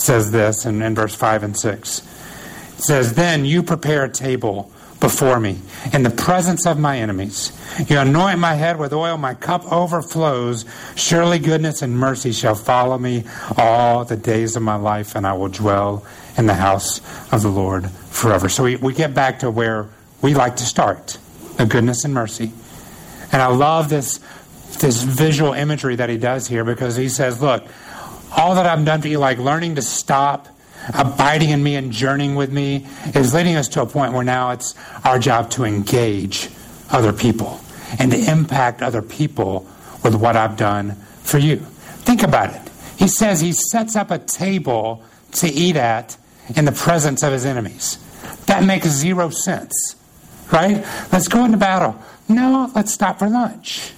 says 0.00 0.30
this 0.30 0.64
in, 0.64 0.82
in 0.82 0.94
verse 0.94 1.14
5 1.14 1.42
and 1.42 1.58
6. 1.58 1.98
It 1.98 2.82
says, 2.82 3.14
Then 3.14 3.44
you 3.44 3.62
prepare 3.62 4.04
a 4.04 4.08
table 4.08 4.70
before 5.00 5.38
me 5.38 5.60
in 5.92 6.02
the 6.02 6.10
presence 6.10 6.66
of 6.66 6.78
my 6.78 6.98
enemies. 6.98 7.52
You 7.88 7.98
anoint 7.98 8.40
my 8.40 8.54
head 8.54 8.78
with 8.78 8.92
oil, 8.92 9.16
my 9.16 9.34
cup 9.34 9.70
overflows. 9.72 10.64
Surely 10.96 11.38
goodness 11.38 11.82
and 11.82 11.96
mercy 11.96 12.32
shall 12.32 12.56
follow 12.56 12.98
me 12.98 13.24
all 13.56 14.04
the 14.04 14.16
days 14.16 14.56
of 14.56 14.62
my 14.62 14.74
life, 14.74 15.14
and 15.14 15.26
I 15.26 15.34
will 15.34 15.48
dwell 15.48 16.04
in 16.36 16.46
the 16.46 16.54
house 16.54 17.00
of 17.32 17.42
the 17.42 17.48
Lord 17.48 17.90
forever. 18.18 18.48
So 18.48 18.64
we, 18.64 18.76
we 18.76 18.92
get 18.92 19.14
back 19.14 19.40
to 19.40 19.50
where 19.50 19.88
we 20.20 20.34
like 20.34 20.56
to 20.56 20.64
start 20.64 21.18
the 21.56 21.66
goodness 21.66 22.04
and 22.04 22.12
mercy. 22.12 22.52
And 23.32 23.40
I 23.40 23.46
love 23.46 23.88
this, 23.88 24.18
this 24.80 25.02
visual 25.02 25.52
imagery 25.52 25.96
that 25.96 26.10
he 26.10 26.16
does 26.16 26.48
here 26.48 26.64
because 26.64 26.96
he 26.96 27.08
says, 27.08 27.40
Look, 27.40 27.64
all 28.36 28.54
that 28.56 28.66
I've 28.66 28.84
done 28.84 29.00
for 29.00 29.08
you, 29.08 29.18
like 29.18 29.38
learning 29.38 29.76
to 29.76 29.82
stop, 29.82 30.48
abiding 30.94 31.50
in 31.50 31.62
me, 31.62 31.76
and 31.76 31.92
journeying 31.92 32.34
with 32.34 32.52
me, 32.52 32.86
is 33.14 33.34
leading 33.34 33.56
us 33.56 33.68
to 33.70 33.82
a 33.82 33.86
point 33.86 34.12
where 34.12 34.24
now 34.24 34.50
it's 34.50 34.74
our 35.04 35.18
job 35.18 35.50
to 35.50 35.64
engage 35.64 36.48
other 36.90 37.12
people 37.12 37.60
and 37.98 38.10
to 38.10 38.18
impact 38.18 38.82
other 38.82 39.02
people 39.02 39.66
with 40.02 40.14
what 40.14 40.36
I've 40.36 40.56
done 40.56 40.92
for 41.22 41.38
you. 41.38 41.56
Think 41.56 42.22
about 42.22 42.54
it. 42.54 42.62
He 42.98 43.08
says 43.08 43.40
he 43.40 43.52
sets 43.52 43.94
up 43.96 44.10
a 44.10 44.18
table 44.18 45.04
to 45.32 45.48
eat 45.48 45.76
at 45.76 46.16
in 46.56 46.64
the 46.64 46.72
presence 46.72 47.22
of 47.22 47.32
his 47.32 47.44
enemies. 47.44 47.98
That 48.48 48.64
makes 48.64 48.88
zero 48.88 49.28
sense, 49.28 49.94
right? 50.50 50.84
Let's 51.12 51.28
go 51.28 51.44
into 51.44 51.58
battle. 51.58 52.00
No, 52.28 52.70
let's 52.74 52.92
stop 52.92 53.18
for 53.18 53.28
lunch. 53.28 53.92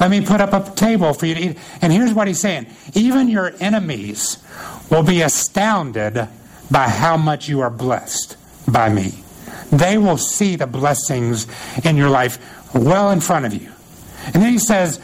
Let 0.00 0.10
me 0.10 0.20
put 0.22 0.40
up 0.40 0.52
a 0.52 0.74
table 0.74 1.12
for 1.12 1.26
you 1.26 1.34
to 1.34 1.40
eat. 1.40 1.58
And 1.80 1.92
here's 1.92 2.12
what 2.12 2.26
he's 2.26 2.40
saying 2.40 2.66
even 2.94 3.28
your 3.28 3.52
enemies 3.60 4.42
will 4.90 5.02
be 5.02 5.22
astounded 5.22 6.28
by 6.70 6.88
how 6.88 7.16
much 7.16 7.48
you 7.48 7.60
are 7.60 7.70
blessed 7.70 8.36
by 8.66 8.88
me. 8.88 9.12
They 9.70 9.98
will 9.98 10.18
see 10.18 10.56
the 10.56 10.66
blessings 10.66 11.46
in 11.84 11.96
your 11.96 12.10
life 12.10 12.38
well 12.74 13.10
in 13.10 13.20
front 13.20 13.44
of 13.44 13.54
you. 13.54 13.70
And 14.26 14.42
then 14.42 14.50
he 14.50 14.58
says, 14.58 14.98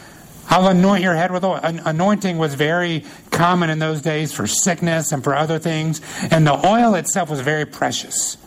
I'll 0.49 0.67
anoint 0.67 1.03
your 1.03 1.13
head 1.13 1.31
with 1.31 1.43
oil. 1.43 1.59
Anointing 1.61 2.37
was 2.37 2.55
very 2.55 3.05
common 3.29 3.69
in 3.69 3.79
those 3.79 4.01
days 4.01 4.33
for 4.33 4.47
sickness 4.47 5.11
and 5.11 5.23
for 5.23 5.35
other 5.35 5.59
things. 5.59 6.01
And 6.31 6.47
the 6.47 6.67
oil 6.67 6.95
itself 6.95 7.29
was 7.29 7.41
very 7.41 7.65
precious. 7.65 8.37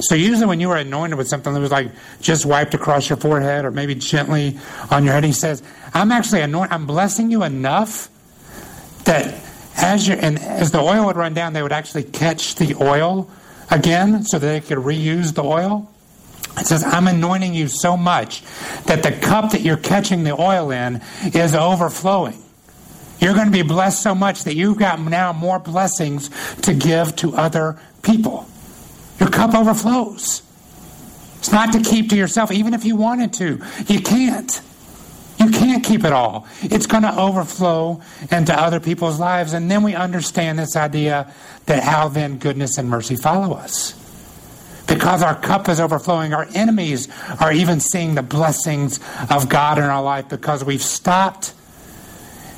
So 0.00 0.14
usually 0.14 0.46
when 0.46 0.60
you 0.60 0.68
were 0.68 0.76
anointed 0.76 1.16
with 1.16 1.28
something 1.28 1.52
that 1.54 1.60
was 1.60 1.70
like 1.70 1.90
just 2.20 2.44
wiped 2.44 2.74
across 2.74 3.08
your 3.08 3.16
forehead 3.16 3.64
or 3.64 3.70
maybe 3.70 3.94
gently 3.94 4.58
on 4.90 5.04
your 5.04 5.14
head, 5.14 5.24
he 5.24 5.32
says, 5.32 5.62
I'm 5.94 6.12
actually 6.12 6.42
anointing, 6.42 6.72
I'm 6.72 6.86
blessing 6.86 7.30
you 7.30 7.42
enough 7.42 8.10
that 9.04 9.42
as 9.76 10.06
you 10.06 10.14
and 10.14 10.38
as 10.38 10.70
the 10.70 10.80
oil 10.80 11.06
would 11.06 11.16
run 11.16 11.34
down, 11.34 11.52
they 11.52 11.62
would 11.62 11.72
actually 11.72 12.02
catch 12.02 12.56
the 12.56 12.74
oil 12.80 13.30
again 13.70 14.22
so 14.24 14.38
that 14.38 14.46
they 14.46 14.60
could 14.60 14.78
reuse 14.78 15.34
the 15.34 15.44
oil. 15.44 15.90
It 16.58 16.66
says, 16.66 16.82
I'm 16.84 17.06
anointing 17.06 17.54
you 17.54 17.68
so 17.68 17.96
much 17.96 18.42
that 18.84 19.02
the 19.02 19.12
cup 19.12 19.52
that 19.52 19.60
you're 19.60 19.76
catching 19.76 20.24
the 20.24 20.40
oil 20.40 20.70
in 20.70 21.02
is 21.34 21.54
overflowing. 21.54 22.42
You're 23.20 23.34
going 23.34 23.46
to 23.46 23.52
be 23.52 23.62
blessed 23.62 24.02
so 24.02 24.14
much 24.14 24.44
that 24.44 24.54
you've 24.54 24.78
got 24.78 25.00
now 25.00 25.32
more 25.32 25.58
blessings 25.58 26.30
to 26.62 26.74
give 26.74 27.16
to 27.16 27.34
other 27.34 27.78
people. 28.02 28.46
Your 29.18 29.30
cup 29.30 29.54
overflows. 29.54 30.42
It's 31.38 31.52
not 31.52 31.72
to 31.72 31.80
keep 31.80 32.10
to 32.10 32.16
yourself, 32.16 32.50
even 32.50 32.74
if 32.74 32.84
you 32.84 32.96
wanted 32.96 33.32
to. 33.34 33.60
You 33.86 34.00
can't. 34.00 34.60
You 35.38 35.50
can't 35.50 35.84
keep 35.84 36.04
it 36.04 36.12
all. 36.12 36.46
It's 36.62 36.86
going 36.86 37.02
to 37.02 37.18
overflow 37.18 38.00
into 38.30 38.58
other 38.58 38.80
people's 38.80 39.20
lives. 39.20 39.52
And 39.52 39.70
then 39.70 39.82
we 39.82 39.94
understand 39.94 40.58
this 40.58 40.76
idea 40.76 41.32
that 41.66 41.82
how 41.82 42.08
then 42.08 42.38
goodness 42.38 42.78
and 42.78 42.88
mercy 42.88 43.16
follow 43.16 43.54
us. 43.54 43.92
Because 44.86 45.22
our 45.22 45.34
cup 45.34 45.68
is 45.68 45.80
overflowing, 45.80 46.32
our 46.32 46.46
enemies 46.54 47.08
are 47.40 47.52
even 47.52 47.80
seeing 47.80 48.14
the 48.14 48.22
blessings 48.22 49.00
of 49.30 49.48
God 49.48 49.78
in 49.78 49.84
our 49.84 50.02
life 50.02 50.28
because 50.28 50.64
we've 50.64 50.82
stopped 50.82 51.52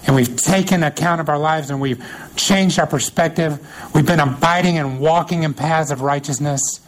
and 0.06 0.14
we've 0.14 0.36
taken 0.36 0.82
account 0.82 1.20
of 1.20 1.28
our 1.28 1.38
lives 1.38 1.70
and 1.70 1.80
we've 1.80 2.02
changed 2.36 2.78
our 2.78 2.86
perspective. 2.86 3.58
We've 3.94 4.06
been 4.06 4.20
abiding 4.20 4.78
and 4.78 5.00
walking 5.00 5.42
in 5.42 5.54
paths 5.54 5.90
of 5.90 6.00
righteousness, 6.00 6.80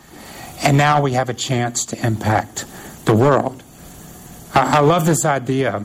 and 0.62 0.76
now 0.76 1.02
we 1.02 1.12
have 1.12 1.28
a 1.28 1.34
chance 1.34 1.84
to 1.86 2.06
impact 2.06 2.64
the 3.04 3.14
world. 3.14 3.62
I, 4.54 4.78
I 4.78 4.80
love 4.80 5.06
this 5.06 5.24
idea 5.24 5.84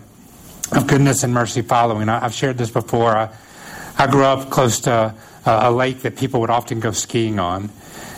of 0.72 0.88
goodness 0.88 1.24
and 1.24 1.34
mercy 1.34 1.62
following. 1.62 2.10
I, 2.10 2.20
have 2.20 2.34
shared 2.34 2.58
this 2.58 2.72
before. 2.72 3.16
I, 3.16 3.30
I, 3.98 4.08
grew 4.08 4.24
up 4.24 4.50
close 4.50 4.80
to 4.82 5.14
a, 5.46 5.70
a 5.70 5.72
lake 5.72 6.02
that 6.02 6.18
people 6.18 6.42
would 6.42 6.50
often 6.50 6.80
go 6.80 6.92
skiing 6.92 7.40
on, 7.40 7.70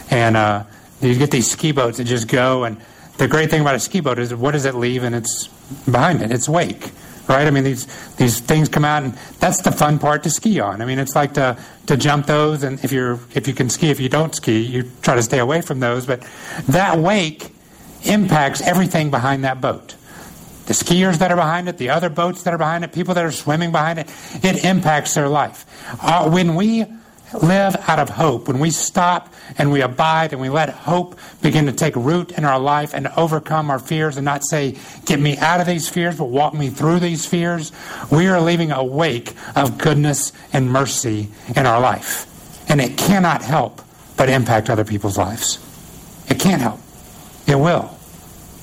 and 0.10 0.38
uh, 0.38 0.64
you 1.02 1.16
get 1.18 1.32
these 1.32 1.50
ski 1.50 1.72
boats 1.72 1.98
that 1.98 2.06
just 2.06 2.28
go. 2.28 2.64
And 2.64 2.78
the 3.18 3.28
great 3.28 3.50
thing 3.50 3.62
about 3.62 3.76
a 3.76 3.80
ski 3.80 4.00
boat 4.00 4.20
is 4.20 4.34
what 4.34 4.52
does 4.52 4.66
it 4.66 4.76
leave? 4.76 5.04
And 5.04 5.16
it's 5.16 5.48
behind 5.86 6.22
it. 6.22 6.32
It's 6.32 6.48
wake 6.48 6.92
right? 7.28 7.48
I 7.48 7.52
mean, 7.52 7.64
these 7.64 7.86
these 8.16 8.40
things 8.40 8.70
come 8.70 8.86
out, 8.86 9.04
and 9.04 9.14
that's 9.40 9.62
the 9.62 9.72
fun 9.72 10.00
part 10.00 10.24
to 10.24 10.30
ski 10.30 10.60
on. 10.60 10.82
I 10.82 10.86
mean, 10.86 11.00
it's 11.00 11.16
like 11.16 11.34
to 11.36 11.58
to 11.88 11.98
jump 11.98 12.26
those, 12.26 12.64
and 12.64 12.84
if 12.84 12.92
you're 12.92 13.20
if 13.34 13.48
you 13.48 13.54
can 13.54 13.70
ski, 13.70 13.90
if 13.90 14.00
you 14.00 14.10
don't 14.10 14.34
ski, 14.34 14.62
you 14.62 14.90
try 15.02 15.16
to 15.16 15.24
stay 15.24 15.40
away 15.40 15.62
from 15.62 15.80
those. 15.80 16.06
But 16.06 16.26
that 16.68 16.98
wake 16.98 17.54
impacts 18.04 18.62
everything 18.62 19.12
behind 19.12 19.44
that 19.44 19.62
boat. 19.62 19.96
The 20.66 20.74
skiers 20.74 21.20
that 21.20 21.32
are 21.32 21.38
behind 21.38 21.70
it, 21.70 21.78
the 21.78 21.90
other 21.90 22.10
boats 22.10 22.44
that 22.44 22.54
are 22.54 22.58
behind 22.58 22.84
it, 22.84 22.92
people 22.92 23.14
that 23.14 23.24
are 23.24 23.32
swimming 23.32 23.72
behind 23.72 24.00
it, 24.00 24.12
it 24.44 24.66
impacts 24.66 25.14
their 25.14 25.30
life. 25.30 25.66
Uh, 26.02 26.30
when 26.30 26.56
we 26.56 26.86
live 27.34 27.76
out 27.88 28.00
of 28.00 28.10
hope, 28.10 28.48
when 28.48 28.60
we 28.60 28.70
stop 28.70 29.34
and 29.58 29.72
we 29.72 29.82
abide 29.82 30.34
and 30.34 30.42
we 30.42 30.50
let 30.50 30.70
hope 30.70 31.18
begin 31.42 31.66
to 31.66 31.72
take 31.72 31.96
root 31.96 32.32
in 32.32 32.46
our 32.46 32.60
life 32.60 32.94
and 32.94 33.08
overcome 33.18 33.70
our 33.70 33.80
fears 33.80 34.18
and 34.18 34.26
not 34.26 34.44
say, 34.44 34.78
get 35.06 35.20
me 35.20 35.38
out 35.38 35.60
of 35.60 35.68
these 35.68 35.90
fears, 35.90 36.18
but 36.18 36.26
walk 36.26 36.54
me 36.54 36.70
through 36.70 37.00
these 37.00 37.26
fears, 37.26 37.72
we 38.12 38.28
are 38.28 38.42
leaving 38.42 38.72
a 38.72 38.84
wake 38.84 39.34
of 39.56 39.78
goodness 39.78 40.32
and 40.54 40.72
mercy 40.72 41.30
in 41.56 41.66
our 41.66 41.82
life. 41.82 42.26
And 42.70 42.82
it 42.82 42.98
cannot 42.98 43.42
help 43.42 43.82
but 44.16 44.30
impact 44.30 44.70
other 44.70 44.86
people's 44.86 45.18
lives. 45.18 45.64
It 46.30 46.40
can't 46.40 46.62
help. 46.62 46.80
It 47.48 47.56
will. 47.56 47.98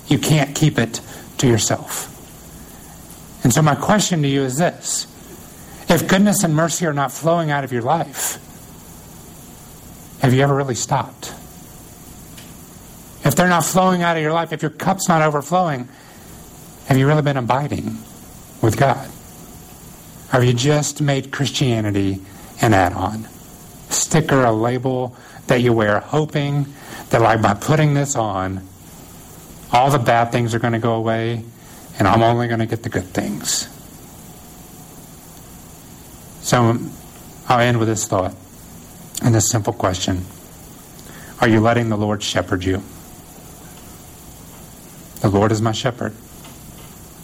You 0.09 0.19
can't 0.19 0.55
keep 0.55 0.79
it 0.79 1.01
to 1.39 1.47
yourself. 1.47 2.11
And 3.43 3.53
so, 3.53 3.63
my 3.63 3.75
question 3.75 4.23
to 4.23 4.29
you 4.29 4.43
is 4.43 4.59
this 4.59 5.07
if 5.89 6.09
goodness 6.09 6.45
and 6.45 6.55
mercy 6.55 6.87
are 6.87 6.93
not 6.93 7.13
flowing 7.13 7.51
out 7.51 7.65
of 7.65 7.73
your 7.73 7.83
life, 7.83 8.39
have 10.21 10.33
you 10.33 10.43
ever 10.43 10.55
really 10.55 10.75
stopped? 10.75 11.35
If 13.25 13.35
they're 13.35 13.49
not 13.49 13.65
flowing 13.65 14.03
out 14.03 14.17
of 14.17 14.23
your 14.23 14.33
life, 14.33 14.53
if 14.53 14.63
your 14.63 14.71
cup's 14.71 15.09
not 15.09 15.23
overflowing, 15.23 15.89
have 16.87 16.99
you 16.99 17.07
really 17.07 17.23
been 17.23 17.39
abiding 17.39 17.99
with 18.61 18.77
God? 18.77 19.11
Have 20.29 20.45
you 20.45 20.53
just 20.53 21.01
made 21.01 21.33
Christianity 21.33 22.21
an 22.61 22.75
add 22.75 22.93
on? 22.93 23.27
Sticker, 23.89 24.45
a 24.45 24.53
label 24.53 25.17
that 25.47 25.63
you 25.63 25.73
wear, 25.73 26.01
hoping 26.01 26.67
that, 27.11 27.23
like, 27.23 27.41
by 27.41 27.55
putting 27.55 27.95
this 27.95 28.17
on, 28.17 28.67
all 29.73 29.91
the 29.91 29.99
bad 29.99 30.31
things 30.33 30.55
are 30.55 30.59
going 30.59 30.73
to 30.73 30.79
go 30.79 30.95
away, 30.95 31.43
and 31.99 32.07
I'm 32.07 32.23
only 32.23 32.49
going 32.49 32.61
to 32.61 32.67
get 32.67 32.83
the 32.83 32.89
good 32.89 33.05
things. 33.05 33.69
So 36.43 36.79
I'll 37.49 37.61
end 37.61 37.79
with 37.79 37.89
this 37.89 38.07
thought 38.07 38.35
and 39.23 39.35
this 39.35 39.49
simple 39.49 39.73
question 39.73 40.25
Are 41.41 41.49
you 41.49 41.61
letting 41.61 41.89
the 41.89 41.97
Lord 41.97 42.23
shepherd 42.23 42.65
you? 42.65 42.83
The 45.21 45.31
Lord 45.31 45.53
is 45.53 45.63
my 45.63 45.73
shepherd. 45.73 46.15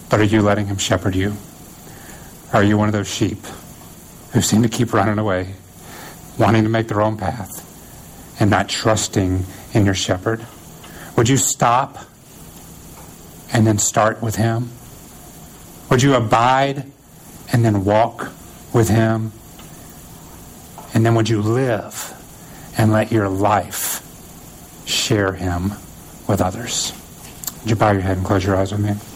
But 0.08 0.20
are 0.20 0.24
you 0.24 0.42
letting 0.42 0.66
him 0.66 0.78
shepherd 0.78 1.14
you? 1.14 1.36
Are 2.52 2.64
you 2.64 2.76
one 2.76 2.88
of 2.88 2.92
those 2.92 3.08
sheep 3.08 3.38
who 4.32 4.40
seem 4.40 4.62
to 4.62 4.68
keep 4.68 4.92
running 4.92 5.18
away, 5.18 5.54
wanting 6.36 6.64
to 6.64 6.68
make 6.68 6.88
their 6.88 7.00
own 7.00 7.16
path, 7.16 7.66
and 8.40 8.50
not 8.50 8.68
trusting 8.68 9.44
in 9.72 9.84
your 9.84 9.94
shepherd? 9.94 10.44
Would 11.16 11.28
you 11.28 11.36
stop 11.36 11.98
and 13.52 13.66
then 13.66 13.78
start 13.78 14.20
with 14.22 14.36
him? 14.36 14.70
Would 15.90 16.02
you 16.02 16.14
abide 16.14 16.90
and 17.52 17.64
then 17.64 17.84
walk 17.84 18.32
with 18.72 18.88
him? 18.88 19.32
And 21.00 21.06
then 21.06 21.14
would 21.14 21.30
you 21.30 21.40
live 21.40 22.12
and 22.76 22.92
let 22.92 23.10
your 23.10 23.26
life 23.26 24.04
share 24.84 25.32
him 25.32 25.70
with 26.28 26.42
others? 26.42 26.92
Would 27.62 27.70
you 27.70 27.76
bow 27.76 27.92
your 27.92 28.02
head 28.02 28.18
and 28.18 28.26
close 28.26 28.44
your 28.44 28.54
eyes 28.54 28.70
with 28.70 28.82
me? 28.82 29.09